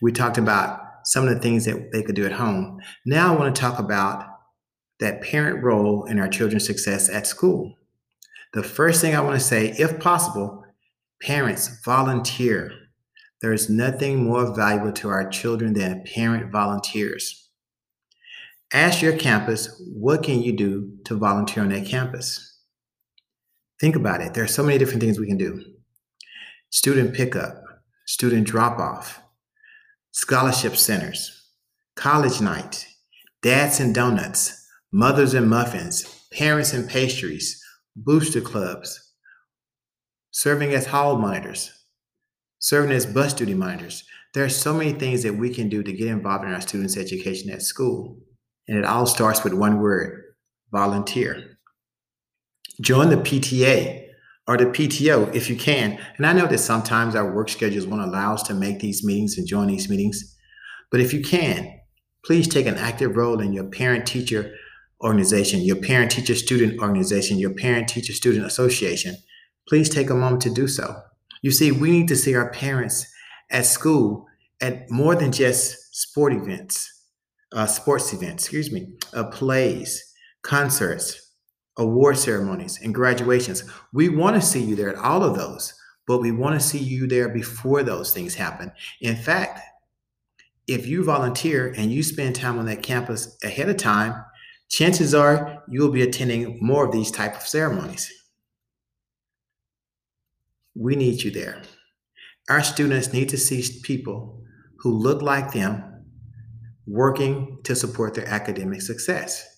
We 0.00 0.12
talked 0.12 0.38
about 0.38 0.80
some 1.04 1.26
of 1.26 1.34
the 1.34 1.40
things 1.40 1.64
that 1.64 1.92
they 1.92 2.02
could 2.02 2.14
do 2.14 2.24
at 2.24 2.32
home. 2.32 2.80
Now 3.04 3.34
I 3.34 3.38
want 3.38 3.54
to 3.54 3.60
talk 3.60 3.78
about 3.78 4.26
that 5.00 5.22
parent 5.22 5.62
role 5.62 6.04
in 6.04 6.18
our 6.18 6.28
children's 6.28 6.66
success 6.66 7.08
at 7.10 7.26
school. 7.26 7.76
The 8.52 8.62
first 8.62 9.00
thing 9.00 9.14
I 9.14 9.20
want 9.20 9.38
to 9.38 9.44
say, 9.44 9.74
if 9.78 9.98
possible, 9.98 10.64
parents 11.20 11.80
volunteer. 11.84 12.70
There's 13.42 13.68
nothing 13.68 14.24
more 14.24 14.54
valuable 14.54 14.92
to 14.92 15.08
our 15.08 15.28
children 15.28 15.74
than 15.74 16.04
parent 16.14 16.50
volunteers. 16.52 17.50
Ask 18.72 19.02
your 19.02 19.16
campus, 19.16 19.82
what 19.92 20.22
can 20.22 20.40
you 20.42 20.52
do 20.52 20.96
to 21.04 21.16
volunteer 21.16 21.62
on 21.62 21.68
that 21.70 21.86
campus? 21.86 22.58
Think 23.80 23.96
about 23.96 24.20
it. 24.20 24.34
There 24.34 24.44
are 24.44 24.48
so 24.48 24.62
many 24.62 24.78
different 24.78 25.02
things 25.02 25.18
we 25.18 25.26
can 25.26 25.36
do. 25.36 25.62
Student 26.70 27.14
pickup, 27.14 27.62
student 28.06 28.46
drop 28.46 28.78
off, 28.78 29.20
scholarship 30.14 30.76
centers, 30.76 31.50
college 31.96 32.40
night, 32.40 32.86
dads 33.42 33.80
and 33.80 33.92
donuts, 33.92 34.64
mothers 34.92 35.34
and 35.34 35.50
muffins, 35.50 36.24
parents 36.32 36.72
and 36.72 36.88
pastries, 36.88 37.60
booster 37.96 38.40
clubs, 38.40 39.12
serving 40.30 40.72
as 40.72 40.86
hall 40.86 41.18
monitors, 41.18 41.72
serving 42.60 42.92
as 42.92 43.06
bus 43.06 43.34
duty 43.34 43.54
monitors. 43.54 44.04
There 44.34 44.44
are 44.44 44.48
so 44.48 44.72
many 44.72 44.92
things 44.92 45.24
that 45.24 45.34
we 45.34 45.50
can 45.50 45.68
do 45.68 45.82
to 45.82 45.92
get 45.92 46.06
involved 46.06 46.44
in 46.44 46.54
our 46.54 46.60
students' 46.60 46.96
education 46.96 47.50
at 47.50 47.62
school. 47.62 48.16
And 48.68 48.78
it 48.78 48.84
all 48.84 49.06
starts 49.06 49.42
with 49.42 49.52
one 49.52 49.80
word 49.80 50.22
volunteer. 50.70 51.58
Join 52.80 53.10
the 53.10 53.16
PTA 53.16 54.03
or 54.46 54.56
the 54.56 54.66
PTO 54.66 55.34
if 55.34 55.48
you 55.48 55.56
can. 55.56 55.98
And 56.16 56.26
I 56.26 56.32
know 56.32 56.46
that 56.46 56.58
sometimes 56.58 57.14
our 57.14 57.32
work 57.32 57.48
schedules 57.48 57.86
won't 57.86 58.02
allow 58.02 58.34
us 58.34 58.42
to 58.44 58.54
make 58.54 58.80
these 58.80 59.04
meetings 59.04 59.38
and 59.38 59.46
join 59.46 59.68
these 59.68 59.88
meetings. 59.88 60.36
But 60.90 61.00
if 61.00 61.12
you 61.12 61.22
can, 61.22 61.80
please 62.24 62.46
take 62.48 62.66
an 62.66 62.76
active 62.76 63.16
role 63.16 63.40
in 63.40 63.52
your 63.52 63.64
parent 63.64 64.06
teacher 64.06 64.54
organization, 65.02 65.60
your 65.60 65.76
parent 65.76 66.10
teacher 66.10 66.34
student 66.34 66.80
organization, 66.80 67.38
your 67.38 67.54
parent 67.54 67.88
teacher 67.88 68.12
student 68.12 68.46
association. 68.46 69.16
Please 69.68 69.88
take 69.88 70.10
a 70.10 70.14
moment 70.14 70.42
to 70.42 70.50
do 70.50 70.68
so. 70.68 70.94
You 71.42 71.50
see, 71.50 71.72
we 71.72 71.90
need 71.90 72.08
to 72.08 72.16
see 72.16 72.34
our 72.34 72.50
parents 72.50 73.06
at 73.50 73.66
school 73.66 74.26
at 74.60 74.90
more 74.90 75.14
than 75.14 75.32
just 75.32 75.94
sport 75.94 76.32
events, 76.32 76.90
uh, 77.52 77.66
sports 77.66 78.12
events, 78.12 78.44
excuse 78.44 78.72
me, 78.72 78.94
uh, 79.12 79.24
plays, 79.24 80.02
concerts, 80.42 81.23
award 81.76 82.18
ceremonies 82.18 82.80
and 82.82 82.94
graduations. 82.94 83.64
We 83.92 84.08
want 84.08 84.36
to 84.36 84.42
see 84.42 84.62
you 84.62 84.76
there 84.76 84.90
at 84.90 85.02
all 85.02 85.24
of 85.24 85.36
those, 85.36 85.74
but 86.06 86.18
we 86.18 86.30
want 86.30 86.60
to 86.60 86.66
see 86.66 86.78
you 86.78 87.06
there 87.06 87.28
before 87.28 87.82
those 87.82 88.12
things 88.12 88.34
happen. 88.34 88.72
In 89.00 89.16
fact, 89.16 89.60
if 90.66 90.86
you 90.86 91.04
volunteer 91.04 91.74
and 91.76 91.92
you 91.92 92.02
spend 92.02 92.36
time 92.36 92.58
on 92.58 92.66
that 92.66 92.82
campus 92.82 93.36
ahead 93.42 93.68
of 93.68 93.76
time, 93.76 94.24
chances 94.70 95.14
are 95.14 95.62
you'll 95.68 95.90
be 95.90 96.02
attending 96.02 96.58
more 96.60 96.86
of 96.86 96.92
these 96.92 97.10
type 97.10 97.36
of 97.36 97.42
ceremonies. 97.42 98.10
We 100.74 100.96
need 100.96 101.22
you 101.22 101.30
there. 101.30 101.62
Our 102.48 102.62
students 102.62 103.12
need 103.12 103.28
to 103.30 103.38
see 103.38 103.80
people 103.82 104.42
who 104.78 104.90
look 104.90 105.22
like 105.22 105.52
them 105.52 106.04
working 106.86 107.58
to 107.64 107.74
support 107.74 108.14
their 108.14 108.26
academic 108.26 108.82
success. 108.82 109.53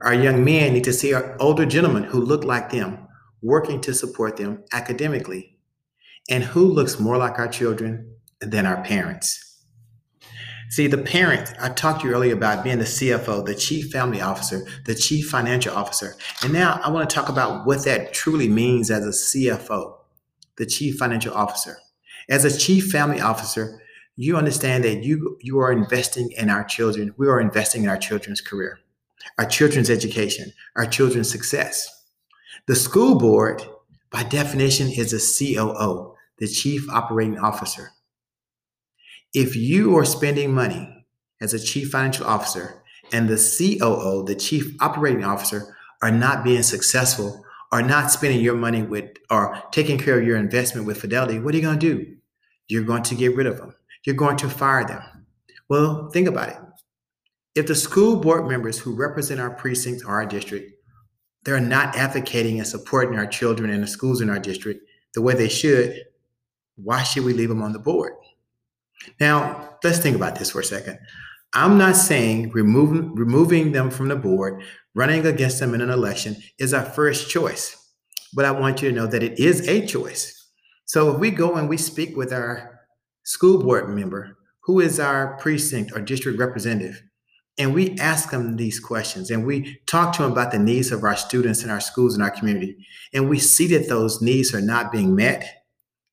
Our 0.00 0.14
young 0.14 0.44
men 0.44 0.74
need 0.74 0.84
to 0.84 0.92
see 0.92 1.14
our 1.14 1.36
older 1.40 1.64
gentlemen 1.64 2.04
who 2.04 2.20
look 2.20 2.44
like 2.44 2.70
them 2.70 3.08
working 3.42 3.80
to 3.82 3.94
support 3.94 4.36
them 4.36 4.64
academically 4.72 5.58
and 6.28 6.42
who 6.42 6.64
looks 6.64 6.98
more 6.98 7.16
like 7.16 7.38
our 7.38 7.48
children 7.48 8.16
than 8.40 8.66
our 8.66 8.82
parents. 8.82 9.40
See, 10.70 10.86
the 10.86 10.98
parents, 10.98 11.52
I 11.60 11.68
talked 11.68 12.00
to 12.00 12.08
you 12.08 12.14
earlier 12.14 12.34
about 12.34 12.64
being 12.64 12.78
the 12.78 12.84
CFO, 12.84 13.44
the 13.44 13.54
chief 13.54 13.92
family 13.92 14.20
officer, 14.20 14.66
the 14.86 14.94
chief 14.94 15.28
financial 15.28 15.76
officer. 15.76 16.16
And 16.42 16.52
now 16.52 16.80
I 16.82 16.90
want 16.90 17.08
to 17.08 17.14
talk 17.14 17.28
about 17.28 17.66
what 17.66 17.84
that 17.84 18.12
truly 18.12 18.48
means 18.48 18.90
as 18.90 19.04
a 19.06 19.10
CFO, 19.10 19.98
the 20.56 20.66
chief 20.66 20.96
financial 20.96 21.34
officer. 21.34 21.78
As 22.28 22.44
a 22.44 22.58
chief 22.58 22.90
family 22.90 23.20
officer, 23.20 23.80
you 24.16 24.36
understand 24.36 24.84
that 24.84 25.04
you, 25.04 25.36
you 25.42 25.58
are 25.58 25.70
investing 25.70 26.32
in 26.32 26.48
our 26.48 26.64
children. 26.64 27.14
We 27.18 27.28
are 27.28 27.40
investing 27.40 27.84
in 27.84 27.90
our 27.90 27.98
children's 27.98 28.40
career 28.40 28.78
our 29.38 29.46
children's 29.46 29.90
education, 29.90 30.52
our 30.76 30.86
children's 30.86 31.30
success. 31.30 31.88
The 32.66 32.76
school 32.76 33.18
board, 33.18 33.62
by 34.10 34.22
definition, 34.22 34.90
is 34.90 35.12
a 35.12 35.18
COO, 35.18 36.14
the 36.38 36.48
Chief 36.48 36.88
Operating 36.90 37.38
Officer. 37.38 37.90
If 39.32 39.56
you 39.56 39.96
are 39.96 40.04
spending 40.04 40.54
money 40.54 41.06
as 41.40 41.52
a 41.52 41.58
Chief 41.58 41.90
Financial 41.90 42.26
Officer 42.26 42.82
and 43.12 43.28
the 43.28 43.36
COO, 43.36 44.24
the 44.24 44.34
Chief 44.34 44.74
Operating 44.80 45.24
Officer, 45.24 45.76
are 46.02 46.10
not 46.10 46.44
being 46.44 46.62
successful 46.62 47.44
are 47.74 47.82
not 47.82 48.08
spending 48.08 48.40
your 48.40 48.54
money 48.54 48.82
with 48.82 49.16
or 49.30 49.60
taking 49.72 49.98
care 49.98 50.16
of 50.16 50.24
your 50.24 50.36
investment 50.36 50.86
with 50.86 51.00
fidelity, 51.00 51.40
what 51.40 51.52
are 51.52 51.56
you 51.56 51.62
going 51.64 51.76
to 51.76 51.94
do? 51.94 52.16
You're 52.68 52.84
going 52.84 53.02
to 53.02 53.16
get 53.16 53.34
rid 53.34 53.48
of 53.48 53.56
them. 53.56 53.74
You're 54.04 54.14
going 54.14 54.36
to 54.38 54.48
fire 54.48 54.86
them. 54.86 55.02
Well, 55.68 56.08
think 56.10 56.28
about 56.28 56.50
it. 56.50 56.56
If 57.54 57.66
the 57.66 57.74
school 57.74 58.16
board 58.16 58.48
members 58.48 58.78
who 58.78 58.94
represent 58.94 59.40
our 59.40 59.50
precincts 59.50 60.04
or 60.04 60.10
our 60.10 60.26
district, 60.26 60.72
they're 61.44 61.60
not 61.60 61.94
advocating 61.94 62.58
and 62.58 62.66
supporting 62.66 63.18
our 63.18 63.26
children 63.26 63.70
and 63.70 63.82
the 63.82 63.86
schools 63.86 64.20
in 64.20 64.30
our 64.30 64.38
district 64.38 64.88
the 65.14 65.22
way 65.22 65.34
they 65.34 65.48
should, 65.48 66.02
why 66.76 67.02
should 67.02 67.24
we 67.24 67.32
leave 67.32 67.48
them 67.48 67.62
on 67.62 67.72
the 67.72 67.78
board? 67.78 68.14
Now, 69.20 69.76
let's 69.84 69.98
think 69.98 70.16
about 70.16 70.36
this 70.36 70.50
for 70.50 70.60
a 70.60 70.64
second. 70.64 70.98
I'm 71.52 71.78
not 71.78 71.94
saying 71.94 72.50
removing, 72.50 73.14
removing 73.14 73.70
them 73.70 73.90
from 73.90 74.08
the 74.08 74.16
board, 74.16 74.64
running 74.94 75.24
against 75.24 75.60
them 75.60 75.74
in 75.74 75.80
an 75.80 75.90
election 75.90 76.36
is 76.58 76.74
our 76.74 76.84
first 76.84 77.30
choice, 77.30 77.76
but 78.34 78.44
I 78.44 78.50
want 78.50 78.82
you 78.82 78.88
to 78.88 78.94
know 78.94 79.06
that 79.06 79.22
it 79.22 79.38
is 79.38 79.68
a 79.68 79.86
choice. 79.86 80.50
So 80.86 81.14
if 81.14 81.20
we 81.20 81.30
go 81.30 81.54
and 81.54 81.68
we 81.68 81.76
speak 81.76 82.16
with 82.16 82.32
our 82.32 82.80
school 83.22 83.62
board 83.62 83.88
member, 83.88 84.36
who 84.62 84.80
is 84.80 84.98
our 84.98 85.36
precinct 85.36 85.92
or 85.94 86.00
district 86.00 86.40
representative, 86.40 87.00
and 87.58 87.72
we 87.72 87.96
ask 87.98 88.30
them 88.30 88.56
these 88.56 88.80
questions 88.80 89.30
and 89.30 89.46
we 89.46 89.80
talk 89.86 90.14
to 90.14 90.22
them 90.22 90.32
about 90.32 90.50
the 90.50 90.58
needs 90.58 90.90
of 90.90 91.04
our 91.04 91.16
students 91.16 91.62
in 91.62 91.70
our 91.70 91.80
schools 91.80 92.14
and 92.14 92.22
our 92.22 92.30
community, 92.30 92.86
and 93.12 93.28
we 93.28 93.38
see 93.38 93.66
that 93.68 93.88
those 93.88 94.20
needs 94.20 94.54
are 94.54 94.60
not 94.60 94.92
being 94.92 95.14
met 95.14 95.64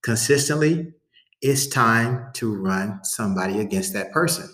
consistently, 0.01 0.93
it's 1.41 1.67
time 1.67 2.27
to 2.33 2.55
run 2.55 3.03
somebody 3.03 3.59
against 3.59 3.93
that 3.93 4.11
person. 4.11 4.47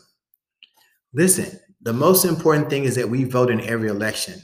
Listen, 1.13 1.59
the 1.81 1.93
most 1.93 2.25
important 2.25 2.69
thing 2.69 2.85
is 2.85 2.95
that 2.95 3.09
we 3.09 3.23
vote 3.23 3.49
in 3.51 3.61
every 3.61 3.89
election. 3.89 4.41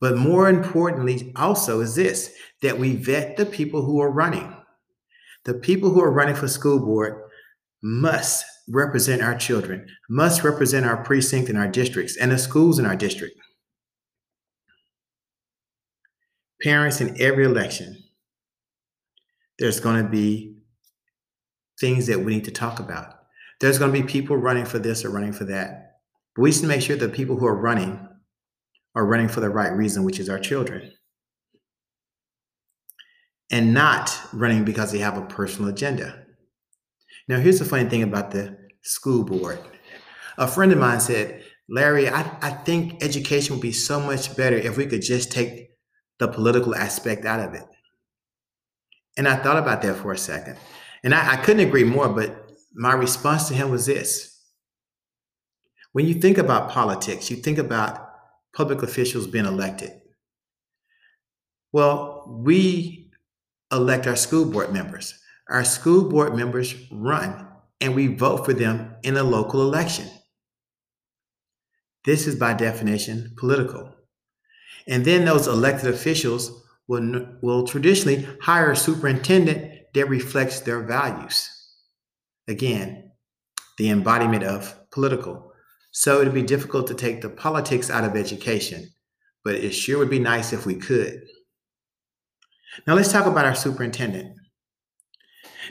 But 0.00 0.16
more 0.16 0.48
importantly, 0.48 1.32
also, 1.36 1.80
is 1.80 1.94
this 1.94 2.34
that 2.62 2.78
we 2.78 2.96
vet 2.96 3.36
the 3.36 3.46
people 3.46 3.82
who 3.82 4.00
are 4.00 4.10
running. 4.10 4.54
The 5.44 5.54
people 5.54 5.90
who 5.90 6.02
are 6.02 6.10
running 6.10 6.34
for 6.34 6.48
school 6.48 6.78
board 6.78 7.22
must 7.82 8.44
represent 8.68 9.22
our 9.22 9.36
children, 9.36 9.86
must 10.08 10.42
represent 10.42 10.86
our 10.86 11.02
precinct 11.02 11.48
and 11.48 11.58
our 11.58 11.68
districts 11.68 12.16
and 12.16 12.32
the 12.32 12.38
schools 12.38 12.78
in 12.78 12.86
our 12.86 12.96
district. 12.96 13.36
Parents 16.62 17.00
in 17.00 17.20
every 17.20 17.44
election, 17.44 18.02
there's 19.58 19.80
going 19.80 20.02
to 20.02 20.08
be 20.08 20.56
things 21.80 22.06
that 22.06 22.20
we 22.20 22.34
need 22.34 22.44
to 22.44 22.50
talk 22.50 22.80
about. 22.80 23.14
There's 23.60 23.78
going 23.78 23.92
to 23.92 24.02
be 24.02 24.06
people 24.06 24.36
running 24.36 24.64
for 24.64 24.78
this 24.78 25.04
or 25.04 25.10
running 25.10 25.32
for 25.32 25.44
that. 25.44 25.98
But 26.34 26.42
we 26.42 26.50
need 26.50 26.60
to 26.60 26.66
make 26.66 26.82
sure 26.82 26.96
that 26.96 27.12
people 27.12 27.36
who 27.36 27.46
are 27.46 27.56
running 27.56 28.06
are 28.94 29.06
running 29.06 29.28
for 29.28 29.40
the 29.40 29.50
right 29.50 29.72
reason, 29.72 30.04
which 30.04 30.18
is 30.18 30.28
our 30.28 30.38
children. 30.38 30.92
And 33.50 33.72
not 33.72 34.18
running 34.32 34.64
because 34.64 34.90
they 34.90 34.98
have 34.98 35.16
a 35.16 35.26
personal 35.26 35.70
agenda. 35.70 36.25
Now, 37.28 37.38
here's 37.38 37.58
the 37.58 37.64
funny 37.64 37.88
thing 37.88 38.02
about 38.02 38.30
the 38.30 38.56
school 38.82 39.24
board. 39.24 39.58
A 40.38 40.46
friend 40.46 40.72
of 40.72 40.78
mine 40.78 41.00
said, 41.00 41.42
Larry, 41.68 42.08
I, 42.08 42.20
I 42.40 42.50
think 42.50 43.02
education 43.02 43.56
would 43.56 43.62
be 43.62 43.72
so 43.72 44.00
much 44.00 44.36
better 44.36 44.56
if 44.56 44.76
we 44.76 44.86
could 44.86 45.02
just 45.02 45.32
take 45.32 45.70
the 46.18 46.28
political 46.28 46.74
aspect 46.74 47.24
out 47.24 47.40
of 47.40 47.54
it. 47.54 47.64
And 49.16 49.26
I 49.26 49.36
thought 49.36 49.56
about 49.56 49.82
that 49.82 49.96
for 49.96 50.12
a 50.12 50.18
second. 50.18 50.56
And 51.02 51.14
I, 51.14 51.32
I 51.32 51.36
couldn't 51.36 51.66
agree 51.66 51.84
more, 51.84 52.08
but 52.08 52.50
my 52.74 52.92
response 52.92 53.48
to 53.48 53.54
him 53.54 53.70
was 53.70 53.86
this 53.86 54.36
when 55.92 56.06
you 56.06 56.12
think 56.12 56.36
about 56.36 56.68
politics, 56.70 57.30
you 57.30 57.38
think 57.38 57.56
about 57.56 58.10
public 58.54 58.82
officials 58.82 59.26
being 59.26 59.46
elected. 59.46 59.92
Well, 61.72 62.24
we 62.28 63.10
elect 63.72 64.06
our 64.06 64.14
school 64.14 64.44
board 64.44 64.74
members. 64.74 65.18
Our 65.48 65.64
school 65.64 66.08
board 66.08 66.34
members 66.34 66.74
run 66.90 67.46
and 67.80 67.94
we 67.94 68.08
vote 68.08 68.44
for 68.44 68.52
them 68.52 68.96
in 69.02 69.16
a 69.16 69.22
local 69.22 69.62
election. 69.62 70.08
This 72.04 72.26
is 72.26 72.36
by 72.36 72.54
definition 72.54 73.34
political. 73.36 73.92
And 74.88 75.04
then 75.04 75.24
those 75.24 75.46
elected 75.46 75.92
officials 75.92 76.62
will, 76.88 77.26
will 77.42 77.66
traditionally 77.66 78.26
hire 78.40 78.70
a 78.70 78.76
superintendent 78.76 79.72
that 79.94 80.08
reflects 80.08 80.60
their 80.60 80.82
values. 80.82 81.50
Again, 82.48 83.10
the 83.78 83.90
embodiment 83.90 84.44
of 84.44 84.74
political. 84.90 85.52
So 85.90 86.20
it'd 86.20 86.34
be 86.34 86.42
difficult 86.42 86.86
to 86.88 86.94
take 86.94 87.20
the 87.20 87.30
politics 87.30 87.90
out 87.90 88.04
of 88.04 88.16
education, 88.16 88.88
but 89.44 89.54
it 89.54 89.72
sure 89.72 89.98
would 89.98 90.10
be 90.10 90.18
nice 90.18 90.52
if 90.52 90.66
we 90.66 90.74
could. 90.74 91.22
Now 92.86 92.94
let's 92.94 93.10
talk 93.10 93.26
about 93.26 93.46
our 93.46 93.54
superintendent. 93.54 94.36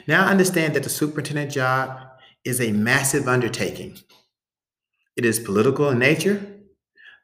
Now 0.06 0.26
understand 0.26 0.74
that 0.74 0.82
the 0.82 0.88
superintendent 0.88 1.50
job 1.50 1.98
is 2.44 2.60
a 2.60 2.72
massive 2.72 3.28
undertaking. 3.28 3.98
It 5.16 5.24
is 5.24 5.40
political 5.40 5.88
in 5.90 5.98
nature, 5.98 6.46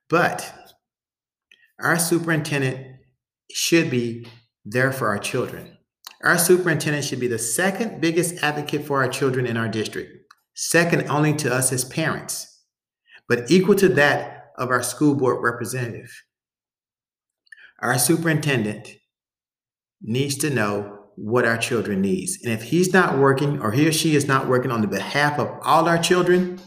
but 0.08 0.52
our 1.80 1.98
superintendent 1.98 2.96
should 3.50 3.90
be 3.90 4.26
there 4.64 4.92
for 4.92 5.08
our 5.08 5.18
children. 5.18 5.78
Our 6.22 6.38
superintendent 6.38 7.04
should 7.04 7.20
be 7.20 7.28
the 7.28 7.38
second 7.38 8.00
biggest 8.00 8.42
advocate 8.42 8.86
for 8.86 9.02
our 9.02 9.08
children 9.08 9.46
in 9.46 9.56
our 9.56 9.68
district, 9.68 10.32
second 10.54 11.08
only 11.10 11.34
to 11.34 11.52
us 11.52 11.72
as 11.72 11.84
parents, 11.84 12.60
but 13.28 13.50
equal 13.50 13.74
to 13.76 13.88
that 13.90 14.52
of 14.56 14.70
our 14.70 14.82
school 14.82 15.14
board 15.14 15.42
representative. 15.42 16.22
Our 17.80 17.98
superintendent 17.98 18.88
needs 20.00 20.36
to 20.38 20.50
know 20.50 21.01
what 21.16 21.44
our 21.44 21.58
children 21.58 22.00
needs. 22.00 22.38
And 22.42 22.52
if 22.52 22.64
he's 22.64 22.92
not 22.92 23.18
working 23.18 23.60
or 23.60 23.72
he 23.72 23.86
or 23.86 23.92
she 23.92 24.16
is 24.16 24.26
not 24.26 24.48
working 24.48 24.70
on 24.70 24.80
the 24.80 24.86
behalf 24.86 25.38
of 25.38 25.48
all 25.62 25.88
our 25.88 25.98
children, 25.98 26.60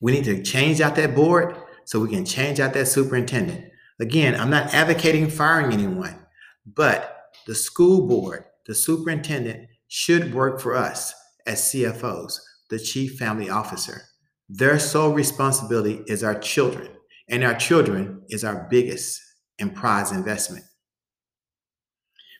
we 0.00 0.12
need 0.12 0.24
to 0.24 0.42
change 0.42 0.80
out 0.80 0.96
that 0.96 1.14
board 1.14 1.56
so 1.84 2.00
we 2.00 2.08
can 2.08 2.24
change 2.24 2.60
out 2.60 2.74
that 2.74 2.88
superintendent. 2.88 3.70
Again, 4.00 4.38
I'm 4.38 4.50
not 4.50 4.74
advocating 4.74 5.28
firing 5.28 5.72
anyone, 5.72 6.26
but 6.66 7.28
the 7.46 7.54
school 7.54 8.06
board, 8.06 8.44
the 8.66 8.74
superintendent 8.74 9.68
should 9.88 10.34
work 10.34 10.60
for 10.60 10.74
us 10.74 11.14
as 11.46 11.60
CFOs, 11.62 12.38
the 12.70 12.78
chief 12.78 13.18
family 13.18 13.48
officer. 13.48 14.02
Their 14.48 14.78
sole 14.78 15.12
responsibility 15.12 16.02
is 16.06 16.24
our 16.24 16.38
children, 16.38 16.88
and 17.28 17.44
our 17.44 17.54
children 17.54 18.22
is 18.28 18.44
our 18.44 18.66
biggest 18.70 19.20
and 19.58 19.74
prize 19.74 20.12
investment. 20.12 20.64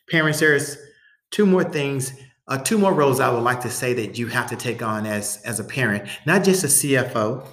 Parents, 0.09 0.39
there's 0.39 0.77
two 1.31 1.45
more 1.45 1.63
things, 1.63 2.13
uh, 2.47 2.57
two 2.57 2.77
more 2.77 2.93
roles 2.93 3.19
I 3.19 3.29
would 3.29 3.43
like 3.43 3.61
to 3.61 3.69
say 3.69 3.93
that 3.93 4.17
you 4.17 4.27
have 4.27 4.49
to 4.49 4.55
take 4.55 4.81
on 4.81 5.05
as, 5.05 5.41
as 5.43 5.59
a 5.59 5.63
parent, 5.63 6.07
not 6.25 6.43
just 6.43 6.63
a 6.63 6.67
CFO, 6.67 7.45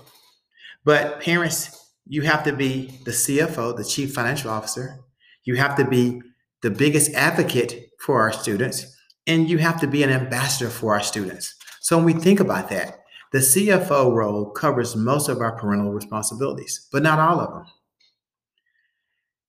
but 0.85 1.21
parents 1.21 1.79
you 2.07 2.23
have 2.23 2.45
to 2.45 2.53
be 2.53 2.99
the 3.05 3.11
CFO, 3.11 3.77
the 3.77 3.85
chief 3.85 4.13
financial 4.13 4.51
officer. 4.51 4.99
You 5.45 5.57
have 5.57 5.77
to 5.77 5.85
be 5.85 6.23
the 6.63 6.71
biggest 6.71 7.13
advocate 7.15 7.91
for 8.01 8.21
our 8.21 8.33
students, 8.33 8.97
and 9.27 9.49
you 9.49 9.59
have 9.59 9.81
to 9.81 9.87
be 9.87 10.03
an 10.03 10.11
ambassador 10.11 10.71
for 10.71 10.95
our 10.95 11.03
students. 11.03 11.55
So 11.81 11.97
when 11.97 12.07
we 12.07 12.13
think 12.13 12.41
about 12.41 12.69
that, 12.71 12.99
the 13.33 13.39
CFO 13.39 14.15
role 14.15 14.51
covers 14.51 14.95
most 14.95 15.29
of 15.29 15.41
our 15.41 15.57
parental 15.57 15.93
responsibilities, 15.93 16.89
but 16.93 17.03
not 17.03 17.19
all 17.19 17.41
of 17.41 17.51
them. 17.51 17.65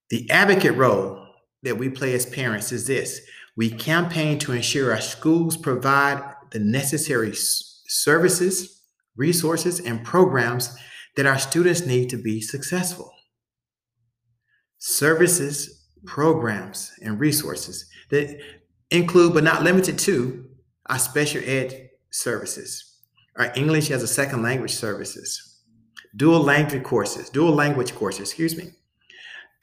The 0.09 0.29
advocate 0.29 0.75
role 0.75 1.27
that 1.63 1.77
we 1.77 1.89
play 1.89 2.13
as 2.13 2.25
parents 2.25 2.71
is 2.71 2.87
this 2.87 3.21
we 3.55 3.69
campaign 3.69 4.39
to 4.39 4.53
ensure 4.53 4.93
our 4.93 5.01
schools 5.01 5.57
provide 5.57 6.23
the 6.51 6.59
necessary 6.59 7.33
services, 7.35 8.81
resources, 9.15 9.79
and 9.79 10.03
programs 10.03 10.75
that 11.15 11.25
our 11.25 11.37
students 11.37 11.85
need 11.85 12.09
to 12.09 12.17
be 12.17 12.41
successful. 12.41 13.11
Services, 14.79 15.87
programs, 16.05 16.91
and 17.01 17.19
resources 17.19 17.85
that 18.09 18.39
include, 18.89 19.33
but 19.33 19.43
not 19.43 19.63
limited 19.63 19.97
to, 19.99 20.45
our 20.87 20.99
special 20.99 21.41
ed 21.45 21.89
services, 22.09 22.99
our 23.37 23.51
English 23.55 23.91
as 23.91 24.03
a 24.03 24.07
second 24.07 24.41
language 24.41 24.73
services, 24.73 25.61
dual 26.15 26.41
language 26.41 26.83
courses, 26.83 27.29
dual 27.29 27.53
language 27.53 27.95
courses, 27.95 28.29
excuse 28.29 28.57
me, 28.57 28.71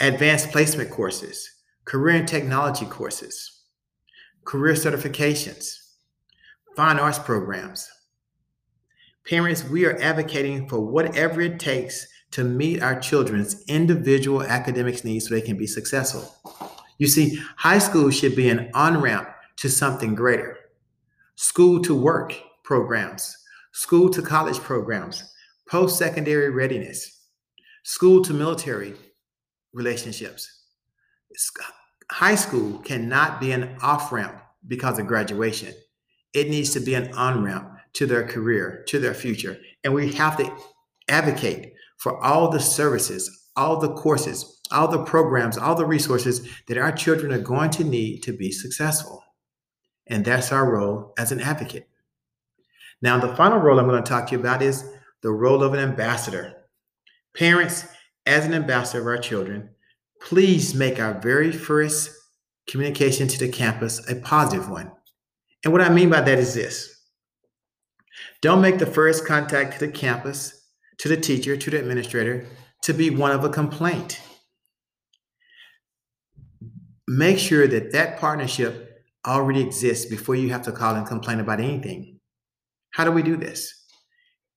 advanced 0.01 0.51
placement 0.51 0.91
courses, 0.91 1.49
career 1.85 2.17
and 2.17 2.29
technology 2.29 2.87
courses, 2.87 3.60
career 4.51 4.75
certifications, 4.75 5.77
fine 6.77 6.99
arts 6.99 7.21
programs, 7.21 7.89
Parents, 9.31 9.63
we 9.63 9.85
are 9.85 9.97
advocating 10.01 10.69
for 10.69 10.81
whatever 10.81 11.41
it 11.41 11.61
takes 11.61 12.07
to 12.33 12.43
meet 12.43 12.83
our 12.83 12.99
children's 12.99 13.65
individual 13.69 14.43
academics 14.43 15.05
needs 15.05 15.29
so 15.29 15.35
they 15.35 15.41
can 15.41 15.57
be 15.57 15.69
successful. 15.69 16.35
You 16.99 17.07
see, 17.07 17.41
high 17.57 17.79
school 17.79 18.11
should 18.11 18.35
be 18.35 18.49
an 18.49 18.71
on 18.75 19.01
ramp 19.01 19.29
to 19.59 19.69
something 19.69 20.17
greater. 20.17 20.57
School 21.37 21.81
to 21.83 21.95
work 21.95 22.37
programs, 22.65 23.37
school 23.73 24.11
to 24.11 24.21
college 24.21 24.59
programs, 24.59 25.33
post 25.69 25.97
secondary 25.97 26.51
readiness, 26.51 27.25
school 27.85 28.23
to 28.23 28.33
military 28.33 28.95
relationships. 29.73 30.65
High 32.11 32.35
school 32.35 32.79
cannot 32.79 33.41
be 33.41 33.53
an 33.53 33.77
off 33.83 34.11
ramp 34.11 34.37
because 34.67 34.99
of 34.99 35.07
graduation, 35.07 35.73
it 36.35 36.49
needs 36.49 36.71
to 36.71 36.81
be 36.81 36.95
an 36.95 37.13
on 37.15 37.43
ramp 37.43 37.71
to 37.95 38.07
their 38.07 38.27
career, 38.27 38.85
to 38.89 38.99
their 38.99 39.15
future. 39.15 39.59
And 39.85 39.95
we 39.95 40.13
have 40.13 40.37
to 40.37 40.53
advocate 41.09 41.73
for 41.99 42.23
all 42.23 42.51
the 42.51 42.61
services, 42.61 43.49
all 43.57 43.79
the 43.79 43.95
courses, 43.95 44.61
all 44.71 44.89
the 44.89 45.05
programs, 45.05 45.59
all 45.59 45.75
the 45.75 45.87
resources 45.87 46.49
that 46.69 46.79
our 46.79 46.93
children 46.93 47.33
are 47.33 47.41
going 47.41 47.71
to 47.71 47.85
need 47.85 48.23
to 48.25 48.33
be 48.33 48.53
successful. 48.53 49.23
And 50.07 50.25
that's 50.25 50.53
our 50.53 50.71
role 50.71 51.15
as 51.19 51.33
an 51.33 51.41
advocate. 51.41 51.89
Now, 53.03 53.19
the 53.19 53.35
final 53.35 53.59
role 53.59 53.79
I'm 53.79 53.89
going 53.89 54.03
to 54.03 54.09
talk 54.09 54.27
to 54.27 54.33
you 54.33 54.41
about 54.41 54.63
is 54.63 54.85
the 55.23 55.31
role 55.31 55.63
of 55.63 55.75
an 55.75 55.81
ambassador. 55.81 56.55
Parents, 57.35 57.87
as 58.27 58.45
an 58.45 58.55
ambassador 58.55 59.01
of 59.01 59.07
our 59.07 59.19
children, 59.19 59.71
please 60.21 60.75
make 60.75 61.01
our 61.01 61.15
very 61.21 61.53
first 61.53 62.11
communication 62.69 63.27
to 63.29 63.39
the 63.39 63.49
campus 63.49 64.09
a 64.11 64.17
positive 64.17 64.69
one. 64.69 64.93
And 65.65 65.73
what 65.73 65.83
I 65.83 65.89
mean 65.89 66.11
by 66.11 66.21
that 66.21 66.39
is 66.39 66.55
this 66.55 66.97
don't 68.43 68.61
make 68.61 68.79
the 68.79 68.87
first 68.87 69.27
contact 69.27 69.75
to 69.75 69.87
the 69.87 69.93
campus, 69.93 70.67
to 70.99 71.09
the 71.09 71.17
teacher, 71.17 71.57
to 71.57 71.71
the 71.71 71.79
administrator 71.79 72.47
to 72.83 72.95
be 72.95 73.11
one 73.11 73.33
of 73.33 73.45
a 73.45 73.51
complaint. 73.51 74.21
Make 77.07 77.39
sure 77.39 77.67
that 77.67 77.93
that 77.93 78.19
partnership 78.19 79.03
already 79.27 79.61
exists 79.61 80.07
before 80.07 80.37
you 80.37 80.51
have 80.51 80.63
to 80.63 80.73
call 80.73 80.95
and 80.95 81.07
complain 81.07 81.41
about 81.41 81.61
anything. 81.61 82.21
How 82.93 83.05
do 83.05 83.13
we 83.13 83.23
do 83.23 83.37
this? 83.37 83.75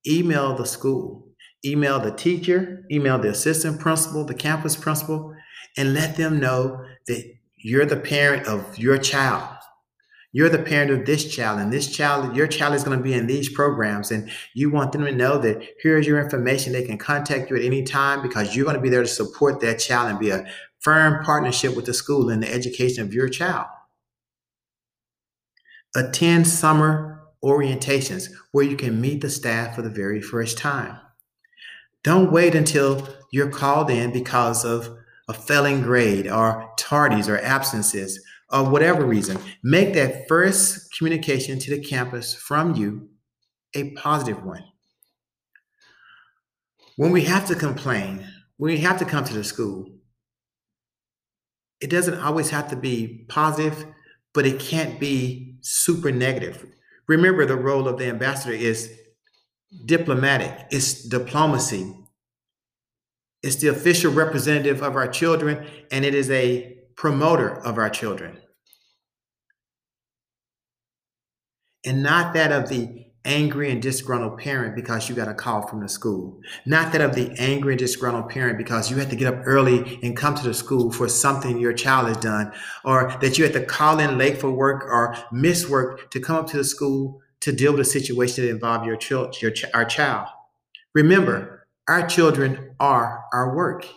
Email 0.08 0.56
the 0.56 0.65
school, 0.65 1.28
email 1.65 1.99
the 1.99 2.12
teacher, 2.12 2.86
email 2.91 3.19
the 3.19 3.30
assistant 3.30 3.80
principal, 3.80 4.26
the 4.26 4.34
campus 4.34 4.76
principal, 4.76 5.36
and 5.77 5.93
let 5.93 6.15
them 6.15 6.39
know 6.39 6.86
that 7.07 7.36
you're 7.57 7.86
the 7.86 7.97
parent 7.97 8.47
of 8.47 8.77
your 8.77 8.97
child. 8.97 9.49
You're 10.36 10.49
the 10.49 10.59
parent 10.59 10.89
of 10.89 11.05
this 11.05 11.31
child, 11.33 11.59
and 11.59 11.71
this 11.71 11.88
child, 11.95 12.36
your 12.36 12.47
child 12.47 12.73
is 12.73 12.83
going 12.83 12.97
to 12.97 13.03
be 13.03 13.13
in 13.13 13.27
these 13.27 13.49
programs, 13.49 14.09
and 14.09 14.31
you 14.55 14.71
want 14.71 14.91
them 14.91 15.05
to 15.05 15.12
know 15.12 15.38
that 15.38 15.63
here's 15.79 16.07
your 16.07 16.19
information. 16.19 16.73
They 16.73 16.83
can 16.83 16.97
contact 16.97 17.51
you 17.51 17.55
at 17.55 17.63
any 17.63 17.83
time 17.83 18.23
because 18.23 18.55
you're 18.55 18.65
going 18.65 18.75
to 18.75 18.81
be 18.81 18.89
there 18.89 19.03
to 19.03 19.07
support 19.07 19.59
that 19.62 19.77
child 19.77 20.09
and 20.09 20.19
be 20.19 20.31
a 20.31 20.47
firm 20.79 21.23
partnership 21.23 21.75
with 21.75 21.86
the 21.86 21.93
school 21.93 22.31
in 22.31 22.39
the 22.39 22.51
education 22.51 23.03
of 23.03 23.13
your 23.13 23.29
child. 23.29 23.67
Attend 25.95 26.47
summer 26.47 27.21
orientations 27.43 28.31
where 28.51 28.65
you 28.65 28.75
can 28.75 28.99
meet 28.99 29.21
the 29.21 29.29
staff 29.29 29.75
for 29.75 29.83
the 29.83 29.89
very 29.89 30.19
first 30.19 30.57
time. 30.57 30.97
Don't 32.03 32.31
wait 32.31 32.55
until 32.55 33.07
you're 33.31 33.51
called 33.51 33.91
in 33.91 34.12
because 34.12 34.65
of 34.65 34.97
a 35.29 35.33
failing 35.33 35.81
grade 35.81 36.27
or 36.27 36.69
tardies 36.77 37.29
or 37.29 37.39
absences 37.39 38.23
or 38.49 38.69
whatever 38.69 39.05
reason. 39.05 39.38
Make 39.63 39.93
that 39.93 40.27
first 40.27 40.95
communication 40.97 41.59
to 41.59 41.71
the 41.71 41.83
campus 41.83 42.33
from 42.36 42.75
you 42.75 43.09
a 43.73 43.91
positive 43.91 44.43
one. 44.43 44.63
When 46.95 47.12
we 47.12 47.23
have 47.23 47.47
to 47.47 47.55
complain, 47.55 48.27
when 48.57 48.73
we 48.73 48.79
have 48.79 48.99
to 48.99 49.05
come 49.05 49.23
to 49.25 49.33
the 49.33 49.43
school, 49.43 49.89
it 51.81 51.89
doesn't 51.89 52.19
always 52.19 52.51
have 52.51 52.69
to 52.69 52.75
be 52.75 53.25
positive, 53.29 53.86
but 54.33 54.45
it 54.45 54.59
can't 54.59 54.99
be 54.99 55.57
super 55.62 56.12
negative. 56.12 56.65
Remember, 57.07 57.45
the 57.45 57.55
role 57.55 57.88
of 57.88 57.97
the 57.97 58.05
ambassador 58.05 58.53
is 58.53 58.91
diplomatic, 59.86 60.67
it's 60.69 61.03
diplomacy, 61.03 61.93
it's 63.43 63.58
the 63.58 63.67
official 63.67 64.12
representative 64.12 64.82
of 64.82 64.95
our 64.95 65.08
children, 65.08 65.67
and 65.91 66.06
it 66.06 66.15
is 66.15 66.32
a 66.32 66.77
promoter 66.95 67.49
of 67.49 67.77
our 67.77 67.89
children. 67.89 68.39
And 71.86 72.01
not 72.01 72.34
that 72.34 72.53
of 72.53 72.69
the 72.69 73.03
angry 73.25 73.71
and 73.71 73.82
disgruntled 73.82 74.38
parent 74.38 74.75
because 74.75 75.08
you 75.08 75.15
got 75.15 75.27
a 75.27 75.34
call 75.34 75.65
from 75.67 75.82
the 75.82 75.88
school. 75.88 76.39
Not 76.65 76.91
that 76.91 77.01
of 77.01 77.15
the 77.15 77.34
angry 77.38 77.73
and 77.73 77.79
disgruntled 77.79 78.29
parent 78.29 78.58
because 78.58 78.91
you 78.91 78.97
had 78.97 79.10
to 79.10 79.15
get 79.15 79.34
up 79.34 79.41
early 79.45 79.99
and 80.03 80.15
come 80.15 80.36
to 80.36 80.43
the 80.43 80.53
school 80.53 80.91
for 80.91 81.08
something 81.08 81.60
your 81.60 81.73
child 81.73 82.08
has 82.08 82.17
done, 82.17 82.51
or 82.84 83.15
that 83.21 83.38
you 83.38 83.43
had 83.43 83.53
to 83.53 83.65
call 83.65 83.99
in 83.99 84.17
late 84.17 84.39
for 84.39 84.51
work 84.51 84.84
or 84.84 85.15
miss 85.32 85.69
work 85.69 86.12
to 86.12 86.19
come 86.19 86.36
up 86.36 86.47
to 86.47 86.58
the 86.58 86.63
school 86.63 87.21
to 87.41 87.51
deal 87.51 87.71
with 87.71 87.82
a 87.82 87.86
situation 87.86 88.45
that 88.45 88.51
involved 88.51 88.86
your, 88.86 88.95
child, 88.95 89.41
your 89.41 89.51
our 89.73 89.86
child. 89.86 90.27
Remember, 90.93 91.62
our 91.88 92.08
children 92.08 92.76
are 92.80 93.26
our 93.34 93.56
work. 93.56 93.88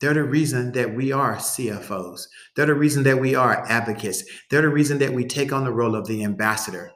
They're 0.00 0.14
the 0.14 0.24
reason 0.24 0.72
that 0.72 0.96
we 0.96 1.12
are 1.12 1.36
CFOs. 1.36 2.26
They're 2.56 2.66
the 2.66 2.74
reason 2.74 3.04
that 3.04 3.20
we 3.20 3.36
are 3.36 3.64
advocates. 3.68 4.24
They're 4.50 4.62
the 4.62 4.68
reason 4.68 4.98
that 4.98 5.12
we 5.12 5.24
take 5.24 5.52
on 5.52 5.64
the 5.64 5.72
role 5.72 5.94
of 5.94 6.08
the 6.08 6.24
ambassador. 6.24 6.90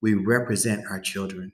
We 0.00 0.14
represent 0.14 0.86
our 0.90 1.00
children. 1.00 1.52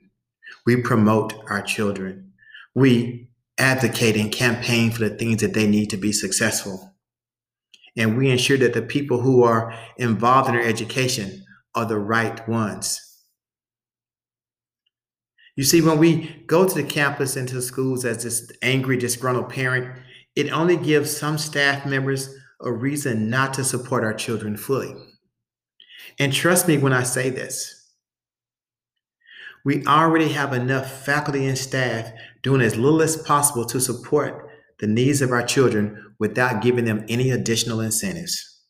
We 0.65 0.81
promote 0.81 1.33
our 1.49 1.61
children. 1.61 2.31
We 2.73 3.29
advocate 3.57 4.15
and 4.15 4.31
campaign 4.31 4.91
for 4.91 4.99
the 4.99 5.15
things 5.15 5.41
that 5.41 5.53
they 5.53 5.67
need 5.67 5.89
to 5.89 5.97
be 5.97 6.13
successful. 6.13 6.95
And 7.97 8.17
we 8.17 8.29
ensure 8.29 8.57
that 8.57 8.73
the 8.73 8.81
people 8.81 9.19
who 9.19 9.43
are 9.43 9.73
involved 9.97 10.47
in 10.49 10.55
their 10.55 10.65
education 10.65 11.43
are 11.75 11.85
the 11.85 11.99
right 11.99 12.47
ones. 12.47 13.10
You 15.55 15.63
see, 15.63 15.81
when 15.81 15.97
we 15.97 16.43
go 16.47 16.67
to 16.67 16.73
the 16.73 16.83
campus 16.83 17.35
and 17.35 17.47
to 17.49 17.55
the 17.55 17.61
schools 17.61 18.05
as 18.05 18.23
this 18.23 18.51
angry, 18.61 18.97
disgruntled 18.97 19.49
parent, 19.49 19.97
it 20.35 20.51
only 20.51 20.77
gives 20.77 21.15
some 21.15 21.37
staff 21.37 21.85
members 21.85 22.33
a 22.61 22.71
reason 22.71 23.29
not 23.29 23.53
to 23.55 23.63
support 23.63 24.03
our 24.03 24.13
children 24.13 24.55
fully. 24.55 24.95
And 26.19 26.31
trust 26.31 26.67
me 26.67 26.77
when 26.77 26.93
I 26.93 27.03
say 27.03 27.29
this. 27.29 27.77
We 29.63 29.85
already 29.85 30.29
have 30.29 30.53
enough 30.53 31.05
faculty 31.05 31.45
and 31.45 31.57
staff 31.57 32.11
doing 32.41 32.61
as 32.61 32.77
little 32.77 33.01
as 33.01 33.17
possible 33.17 33.65
to 33.65 33.79
support 33.79 34.49
the 34.79 34.87
needs 34.87 35.21
of 35.21 35.31
our 35.31 35.43
children 35.43 36.15
without 36.17 36.61
giving 36.61 36.85
them 36.85 37.05
any 37.07 37.29
additional 37.29 37.81
incentives. 37.81 38.61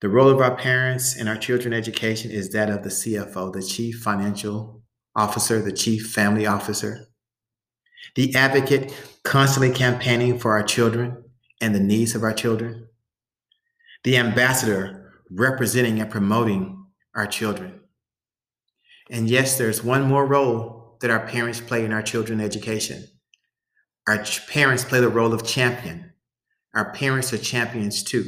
The 0.00 0.08
role 0.08 0.28
of 0.28 0.40
our 0.40 0.56
parents 0.56 1.16
in 1.16 1.28
our 1.28 1.36
children's 1.36 1.76
education 1.76 2.30
is 2.30 2.50
that 2.50 2.70
of 2.70 2.82
the 2.82 2.90
CFO, 2.90 3.52
the 3.52 3.62
Chief 3.62 4.00
Financial 4.00 4.79
officer, 5.16 5.60
the 5.60 5.72
chief 5.72 6.10
family 6.10 6.46
officer, 6.46 7.06
the 8.14 8.34
advocate 8.34 8.92
constantly 9.24 9.72
campaigning 9.72 10.38
for 10.38 10.52
our 10.52 10.62
children 10.62 11.24
and 11.60 11.74
the 11.74 11.80
needs 11.80 12.14
of 12.14 12.22
our 12.22 12.32
children, 12.32 12.88
the 14.04 14.16
ambassador 14.16 15.12
representing 15.30 16.00
and 16.00 16.10
promoting 16.10 16.86
our 17.14 17.26
children. 17.26 17.80
And 19.10 19.28
yes, 19.28 19.58
there's 19.58 19.84
one 19.84 20.02
more 20.02 20.24
role 20.24 20.96
that 21.00 21.10
our 21.10 21.26
parents 21.26 21.60
play 21.60 21.84
in 21.84 21.92
our 21.92 22.02
children's 22.02 22.42
education. 22.42 23.04
Our 24.06 24.24
parents 24.48 24.84
play 24.84 25.00
the 25.00 25.08
role 25.08 25.34
of 25.34 25.44
champion. 25.44 26.12
Our 26.74 26.92
parents 26.92 27.32
are 27.32 27.38
champions 27.38 28.02
too. 28.02 28.24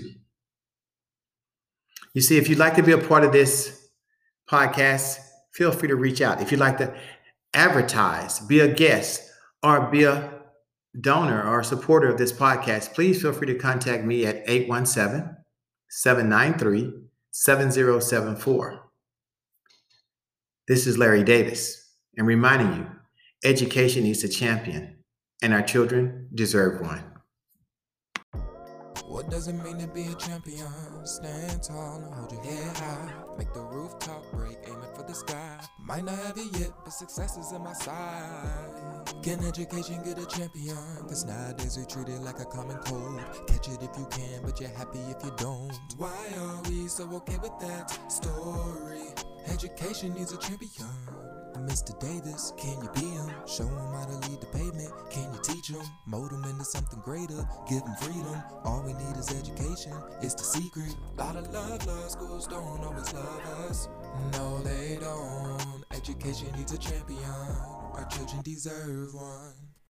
You 2.15 2.21
see, 2.21 2.37
if 2.37 2.49
you'd 2.49 2.59
like 2.59 2.77
to 2.77 2.83
be 2.83 2.93
a 2.93 2.99
part 2.99 3.25
of 3.25 3.33
this 3.33 3.89
podcast, 4.51 5.19
feel 5.53 5.73
free 5.73 5.89
to 5.89 5.97
reach 5.97 6.21
out. 6.21 6.41
If 6.41 6.51
you'd 6.51 6.61
like 6.61 6.79
to 6.79 6.95
advertise, 7.55 8.41
be 8.41 8.61
a 8.61 8.73
guest, 8.73 9.23
or 9.63 9.91
be 9.91 10.05
a 10.05 10.43
donor 11.01 11.43
or 11.43 11.61
a 11.61 11.65
supporter 11.65 12.09
of 12.09 12.19
this 12.19 12.33
podcast, 12.33 12.95
please 12.95 13.23
feel 13.23 13.33
free 13.33 13.47
to 13.47 13.55
contact 13.55 14.05
me 14.05 14.27
at 14.27 14.43
817 14.47 15.37
793 15.89 16.93
7074. 17.31 18.81
This 20.69 20.87
is 20.87 20.99
Larry 20.99 21.25
Davis, 21.25 21.95
and 22.17 22.27
reminding 22.27 22.75
you 22.75 22.87
education 23.45 24.05
needs 24.05 24.23
a 24.25 24.29
champion, 24.29 24.99
and 25.43 25.53
our 25.53 25.63
children 25.63 26.29
deserve 26.35 26.81
one. 26.81 27.12
What 29.13 29.29
does 29.29 29.47
it 29.47 29.53
mean 29.53 29.77
to 29.77 29.87
be 29.89 30.07
a 30.07 30.15
champion? 30.15 30.67
Stand 31.05 31.63
tall 31.63 32.03
and 32.03 32.15
hold 32.15 32.33
your 32.33 32.43
head 32.43 32.77
high. 32.79 33.13
Make 33.37 33.53
the 33.53 33.61
rooftop 33.61 34.25
break, 34.33 34.57
aiming 34.65 34.95
for 34.97 35.03
the 35.03 35.13
sky. 35.13 35.61
Might 35.85 36.07
not 36.07 36.17
have 36.17 36.39
it 36.39 36.59
yet, 36.59 36.71
but 36.83 36.95
success 36.95 37.37
is 37.37 37.53
in 37.53 37.63
my 37.63 37.75
side. 37.75 39.13
Can 39.23 39.45
education 39.45 40.03
get 40.03 40.19
a 40.19 40.25
champion? 40.25 40.79
Cause 41.07 41.27
nowadays 41.27 41.77
we 41.77 41.85
treat 41.85 42.09
it 42.09 42.23
like 42.23 42.41
a 42.41 42.47
common 42.47 42.79
cold. 42.79 43.21
Catch 43.47 43.69
it 43.69 43.83
if 43.83 43.99
you 43.99 44.09
can, 44.11 44.41
but 44.47 44.59
you're 44.59 44.71
happy 44.71 45.01
if 45.01 45.23
you 45.23 45.33
don't. 45.37 45.79
Why 45.99 46.33
are 46.39 46.63
we 46.71 46.89
so 46.89 47.05
okay 47.17 47.37
with 47.37 47.53
that 47.61 47.91
story? 48.11 49.13
Education 49.53 50.15
needs 50.15 50.33
a 50.33 50.39
champion. 50.39 50.89
Mr. 51.61 51.99
Davis, 52.01 52.53
can 52.57 52.81
you 52.83 52.91
be 52.95 53.07
him? 53.11 53.31
Show 53.47 53.67
him 53.67 53.93
how 53.93 54.05
to 54.05 54.29
lead 54.29 54.41
the 54.41 54.47
pavement. 54.47 54.93
Can 55.11 55.33
you 55.33 55.39
teach 55.43 55.69
him? 55.69 55.83
Mold 56.07 56.33
him 56.33 56.45
into 56.45 56.65
something 56.65 57.01
greater. 57.01 57.47
Give 57.69 57.83
him 57.83 57.95
freedom. 58.01 58.43
All 58.65 58.83
we 58.85 58.93
need 58.95 59.17
is 59.17 59.31
education. 59.31 59.93
It's 60.23 60.35
the 60.35 60.45
secret. 60.45 60.95
A 61.19 61.21
lot 61.21 61.37
of 61.37 61.53
love, 61.53 61.87
love 61.87 62.11
schools 62.11 62.47
don't 62.47 62.85
always 62.85 63.13
love 63.13 63.47
us. 63.69 63.89
No, 64.33 64.59
they 64.61 64.99
don't. 65.01 65.85
Education 65.93 66.49
needs 66.57 66.73
a 66.73 66.79
champion. 66.79 67.23
Our 67.23 68.07
children 68.11 68.43
deserve 68.43 69.15
one. 69.15 69.62